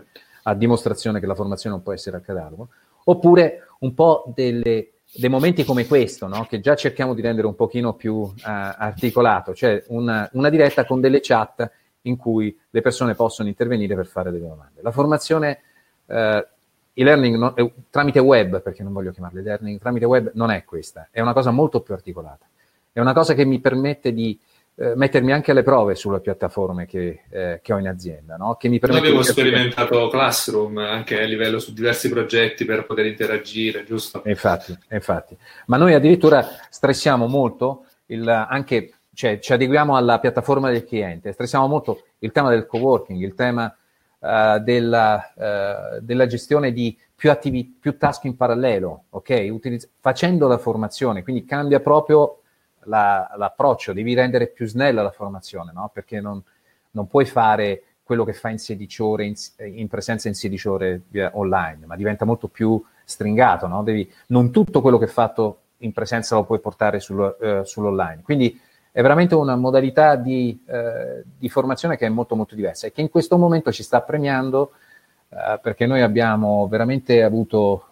a 0.43 0.53
dimostrazione 0.55 1.19
che 1.19 1.25
la 1.25 1.35
formazione 1.35 1.75
non 1.75 1.83
può 1.83 1.91
essere 1.91 2.15
a 2.15 2.21
catalogo. 2.21 2.69
Oppure 3.03 3.67
un 3.79 3.93
po' 3.93 4.31
delle 4.33 4.91
dei 5.12 5.29
momenti 5.29 5.65
come 5.65 5.88
questo, 5.88 6.27
no? 6.27 6.45
che 6.47 6.62
già 6.62 6.75
cerchiamo 6.75 7.13
di 7.13 7.21
rendere 7.21 7.47
un 7.47 7.55
pochino 7.55 7.95
più 7.95 8.13
uh, 8.13 8.31
articolato, 8.43 9.55
cioè 9.55 9.83
una, 9.88 10.29
una, 10.33 10.49
diretta 10.49 10.85
con 10.85 11.01
delle 11.01 11.19
chat 11.19 11.69
in 12.03 12.17
cui 12.17 12.57
le 12.69 12.81
persone 12.81 13.15
possono 13.15 13.49
intervenire 13.49 13.95
per 13.95 14.05
fare 14.05 14.31
delle 14.31 14.47
domande. 14.47 14.81
La 14.81 14.91
formazione 14.91 15.59
uh, 16.05 16.13
e-learning 16.93 17.35
no, 17.35 17.55
eh, 17.55 17.73
tramite 17.89 18.19
web, 18.19 18.62
perché 18.62 18.83
non 18.83 18.93
voglio 18.93 19.12
chiamarla 19.12 19.39
e-learning, 19.39 19.79
tramite 19.79 20.05
web 20.05 20.31
non 20.33 20.51
è 20.51 20.63
questa, 20.63 21.09
è 21.12 21.21
una 21.21 21.33
cosa 21.33 21.51
molto 21.51 21.81
più 21.81 21.93
articolata. 21.93 22.45
È 22.91 22.99
una 22.99 23.13
cosa 23.13 23.33
che 23.33 23.45
mi 23.45 23.59
permette 23.59 24.13
di 24.13 24.38
eh, 24.81 24.93
mettermi 24.95 25.33
anche 25.33 25.51
alle 25.51 25.62
prove 25.62 25.95
sulle 25.95 26.21
piattaforme 26.21 26.85
che, 26.85 27.23
eh, 27.29 27.59
che 27.62 27.73
ho 27.73 27.77
in 27.79 27.88
azienda. 27.88 28.38
No? 28.38 28.55
Che 28.55 28.69
mi 28.69 28.79
Noi 28.81 28.97
abbiamo 28.97 29.21
sperimentato 29.23 30.07
Classroom 30.07 30.77
anche 30.77 31.21
a 31.21 31.25
livello 31.25 31.59
su 31.59 31.73
diversi 31.73 32.09
progetti 32.09 32.63
per 32.63 32.85
poter 32.85 33.05
interagire, 33.05 33.83
giusto? 33.83 34.21
Infatti, 34.25 34.77
infatti. 34.91 35.38
Ma 35.65 35.75
noi 35.75 35.93
addirittura 35.93 36.47
stressiamo 36.69 37.27
molto 37.27 37.88
il, 38.05 38.27
anche, 38.27 38.93
cioè 39.19 39.39
ci 39.39 39.51
adeguiamo 39.51 39.97
alla 39.97 40.17
piattaforma 40.17 40.69
del 40.69 40.86
cliente, 40.86 41.34
stressiamo 41.34 41.67
molto 41.67 42.03
il 42.19 42.32
tema 42.32 42.51
del 42.51 42.65
co-working, 42.65 43.21
il 43.21 43.34
tema 43.34 43.65
uh, 44.19 44.60
della, 44.60 45.34
uh, 45.36 45.99
della, 45.99 46.25
gestione 46.25 46.71
di 46.71 46.97
più, 47.15 47.29
attivi, 47.29 47.65
più 47.65 47.97
task 47.97 48.23
in 48.23 48.38
parallelo, 48.38 49.08
ok? 49.10 49.47
Utilizz- 49.51 49.89
facendo 49.99 50.47
la 50.47 50.58
formazione, 50.58 51.21
quindi 51.21 51.43
cambia 51.43 51.82
proprio 51.82 52.43
la, 52.86 53.29
l'approccio, 53.36 53.91
devi 53.91 54.13
rendere 54.13 54.47
più 54.47 54.65
snella 54.65 55.01
la 55.01 55.12
formazione, 55.12 55.73
no? 55.73 55.91
perché 55.93 56.21
non, 56.21 56.41
non, 56.91 57.08
puoi 57.08 57.25
fare 57.25 57.84
quello 58.03 58.23
che 58.23 58.32
fai 58.32 58.53
in 58.53 58.60
16 58.60 59.01
ore 59.01 59.25
in, 59.25 59.34
in 59.75 59.89
presenza 59.89 60.29
in 60.29 60.34
16 60.34 60.67
ore 60.69 61.01
online, 61.34 61.88
ma 61.88 61.97
diventa 61.97 62.23
molto 62.23 62.47
più 62.47 62.82
stringato, 63.03 63.67
no? 63.67 63.84
devi, 63.84 64.10
non 64.27 64.49
tutto 64.49 64.79
quello 64.79 64.97
che 64.97 65.05
hai 65.05 65.12
fatto 65.12 65.58
in 65.79 65.91
presenza 65.91 66.36
lo 66.36 66.45
puoi 66.45 66.60
portare 66.60 67.01
sul, 67.01 67.36
uh, 67.38 67.65
sull'online. 67.65 68.21
Quindi 68.23 68.67
è 68.99 69.01
veramente 69.01 69.33
una 69.33 69.55
modalità 69.55 70.15
di, 70.15 70.62
uh, 70.65 71.23
di, 71.38 71.47
formazione 71.47 71.95
che 71.95 72.05
è 72.05 72.09
molto 72.09 72.35
molto 72.35 72.53
diversa 72.53 72.88
e 72.88 72.91
che 72.91 72.99
in 72.99 73.09
questo 73.09 73.38
momento 73.38 73.71
ci 73.71 73.81
sta 73.81 74.01
premiando 74.01 74.71
uh, 75.29 75.59
perché 75.62 75.85
noi 75.85 76.01
abbiamo 76.01 76.67
veramente 76.67 77.23
avuto 77.23 77.85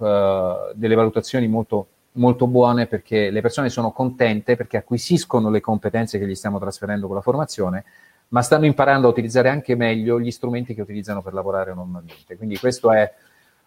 delle 0.73 0.95
valutazioni 0.95 1.47
molto 1.47 1.87
molto 2.17 2.47
buone 2.47 2.87
perché 2.87 3.29
le 3.29 3.41
persone 3.41 3.69
sono 3.69 3.91
contente 3.91 4.55
perché 4.55 4.77
acquisiscono 4.77 5.49
le 5.49 5.61
competenze 5.61 6.19
che 6.19 6.27
gli 6.27 6.35
stiamo 6.35 6.59
trasferendo 6.59 7.07
con 7.07 7.15
la 7.15 7.21
formazione, 7.21 7.85
ma 8.29 8.41
stanno 8.41 8.65
imparando 8.65 9.07
a 9.07 9.11
utilizzare 9.11 9.49
anche 9.49 9.75
meglio 9.75 10.19
gli 10.19 10.31
strumenti 10.31 10.73
che 10.73 10.81
utilizzano 10.81 11.21
per 11.21 11.33
lavorare 11.33 11.73
normalmente. 11.73 12.35
Quindi 12.35 12.57
questo 12.57 12.91
è 12.91 13.13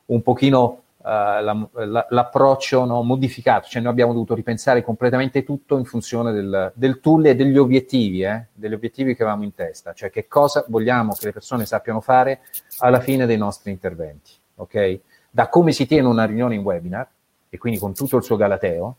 un 0.07 0.22
pochino 0.22 0.83
la, 1.03 1.69
la, 1.73 2.07
l'approccio 2.11 2.85
no, 2.85 3.03
modificato, 3.03 3.69
cioè 3.69 3.81
noi 3.81 3.93
abbiamo 3.93 4.13
dovuto 4.13 4.35
ripensare 4.35 4.83
completamente 4.83 5.45
tutto 5.45 5.79
in 5.79 5.85
funzione 5.85 6.33
del, 6.33 6.73
del 6.75 7.01
tool 7.01 7.27
e 7.27 7.35
degli 7.35 7.57
obiettivi, 7.57 8.23
eh, 8.23 8.47
degli 8.53 8.75
obiettivi 8.75 9.15
che 9.15 9.23
avevamo 9.23 9.45
in 9.45 9.55
testa, 9.55 9.93
cioè 9.93 10.11
che 10.11 10.29
cosa 10.29 10.65
vogliamo 10.69 11.13
che 11.13 11.27
le 11.27 11.33
persone 11.33 11.67
sappiano 11.67 12.01
fare 12.01 12.41
alla 12.79 13.01
fine 13.01 13.27
dei 13.27 13.39
nostri 13.39 13.71
interventi, 13.71 14.33
ok? 14.57 15.01
Da 15.31 15.49
come 15.49 15.73
si 15.73 15.87
tiene 15.87 16.07
una 16.07 16.25
riunione 16.25 16.55
in 16.55 16.63
webinar, 16.63 17.09
e 17.49 17.59
quindi 17.59 17.79
con 17.79 17.95
tutto 17.95 18.17
il 18.17 18.23
suo 18.23 18.37
galateo, 18.37 18.97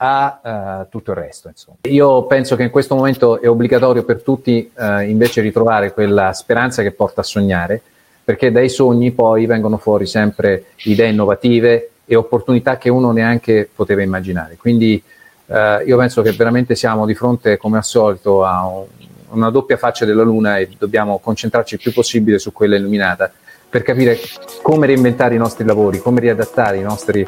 a 0.00 0.40
uh, 0.82 0.88
tutto 0.88 1.10
il 1.10 1.16
resto. 1.16 1.48
Insomma. 1.48 1.78
Io 1.82 2.24
penso 2.26 2.54
che 2.54 2.62
in 2.62 2.70
questo 2.70 2.94
momento 2.94 3.40
è 3.40 3.48
obbligatorio 3.48 4.04
per 4.04 4.22
tutti 4.22 4.70
uh, 4.72 5.00
invece 5.00 5.40
ritrovare 5.40 5.92
quella 5.92 6.32
speranza 6.32 6.82
che 6.82 6.92
porta 6.92 7.22
a 7.22 7.24
sognare, 7.24 7.82
perché 8.28 8.52
dai 8.52 8.68
sogni 8.68 9.12
poi 9.12 9.46
vengono 9.46 9.78
fuori 9.78 10.04
sempre 10.04 10.66
idee 10.82 11.08
innovative 11.08 11.92
e 12.04 12.14
opportunità 12.14 12.76
che 12.76 12.90
uno 12.90 13.10
neanche 13.10 13.66
poteva 13.74 14.02
immaginare. 14.02 14.58
Quindi 14.58 15.02
uh, 15.46 15.54
io 15.86 15.96
penso 15.96 16.20
che 16.20 16.32
veramente 16.32 16.74
siamo 16.74 17.06
di 17.06 17.14
fronte, 17.14 17.56
come 17.56 17.78
al 17.78 17.86
solito, 17.86 18.44
a 18.44 18.66
un, 18.66 18.84
una 19.30 19.48
doppia 19.48 19.78
faccia 19.78 20.04
della 20.04 20.24
Luna 20.24 20.58
e 20.58 20.68
dobbiamo 20.76 21.20
concentrarci 21.20 21.76
il 21.76 21.80
più 21.80 21.90
possibile 21.90 22.38
su 22.38 22.52
quella 22.52 22.76
illuminata 22.76 23.32
per 23.66 23.80
capire 23.82 24.18
come 24.60 24.86
reinventare 24.86 25.34
i 25.34 25.38
nostri 25.38 25.64
lavori, 25.64 25.98
come 25.98 26.20
riadattare 26.20 26.76
i 26.76 26.82
nostri 26.82 27.26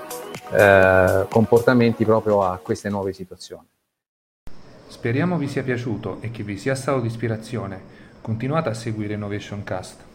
eh, 0.53 1.27
comportamenti 1.31 2.05
proprio 2.05 2.43
a 2.43 2.61
queste 2.63 2.91
nuove 2.91 3.15
situazioni. 3.15 3.67
Speriamo 4.87 5.39
vi 5.39 5.49
sia 5.49 5.63
piaciuto 5.63 6.19
e 6.21 6.31
che 6.31 6.43
vi 6.43 6.59
sia 6.59 6.75
stato 6.75 7.01
di 7.01 7.07
ispirazione. 7.07 7.81
Continuate 8.21 8.69
a 8.69 8.75
seguire 8.75 9.15
Innovation 9.15 9.65
Cast. 9.65 10.09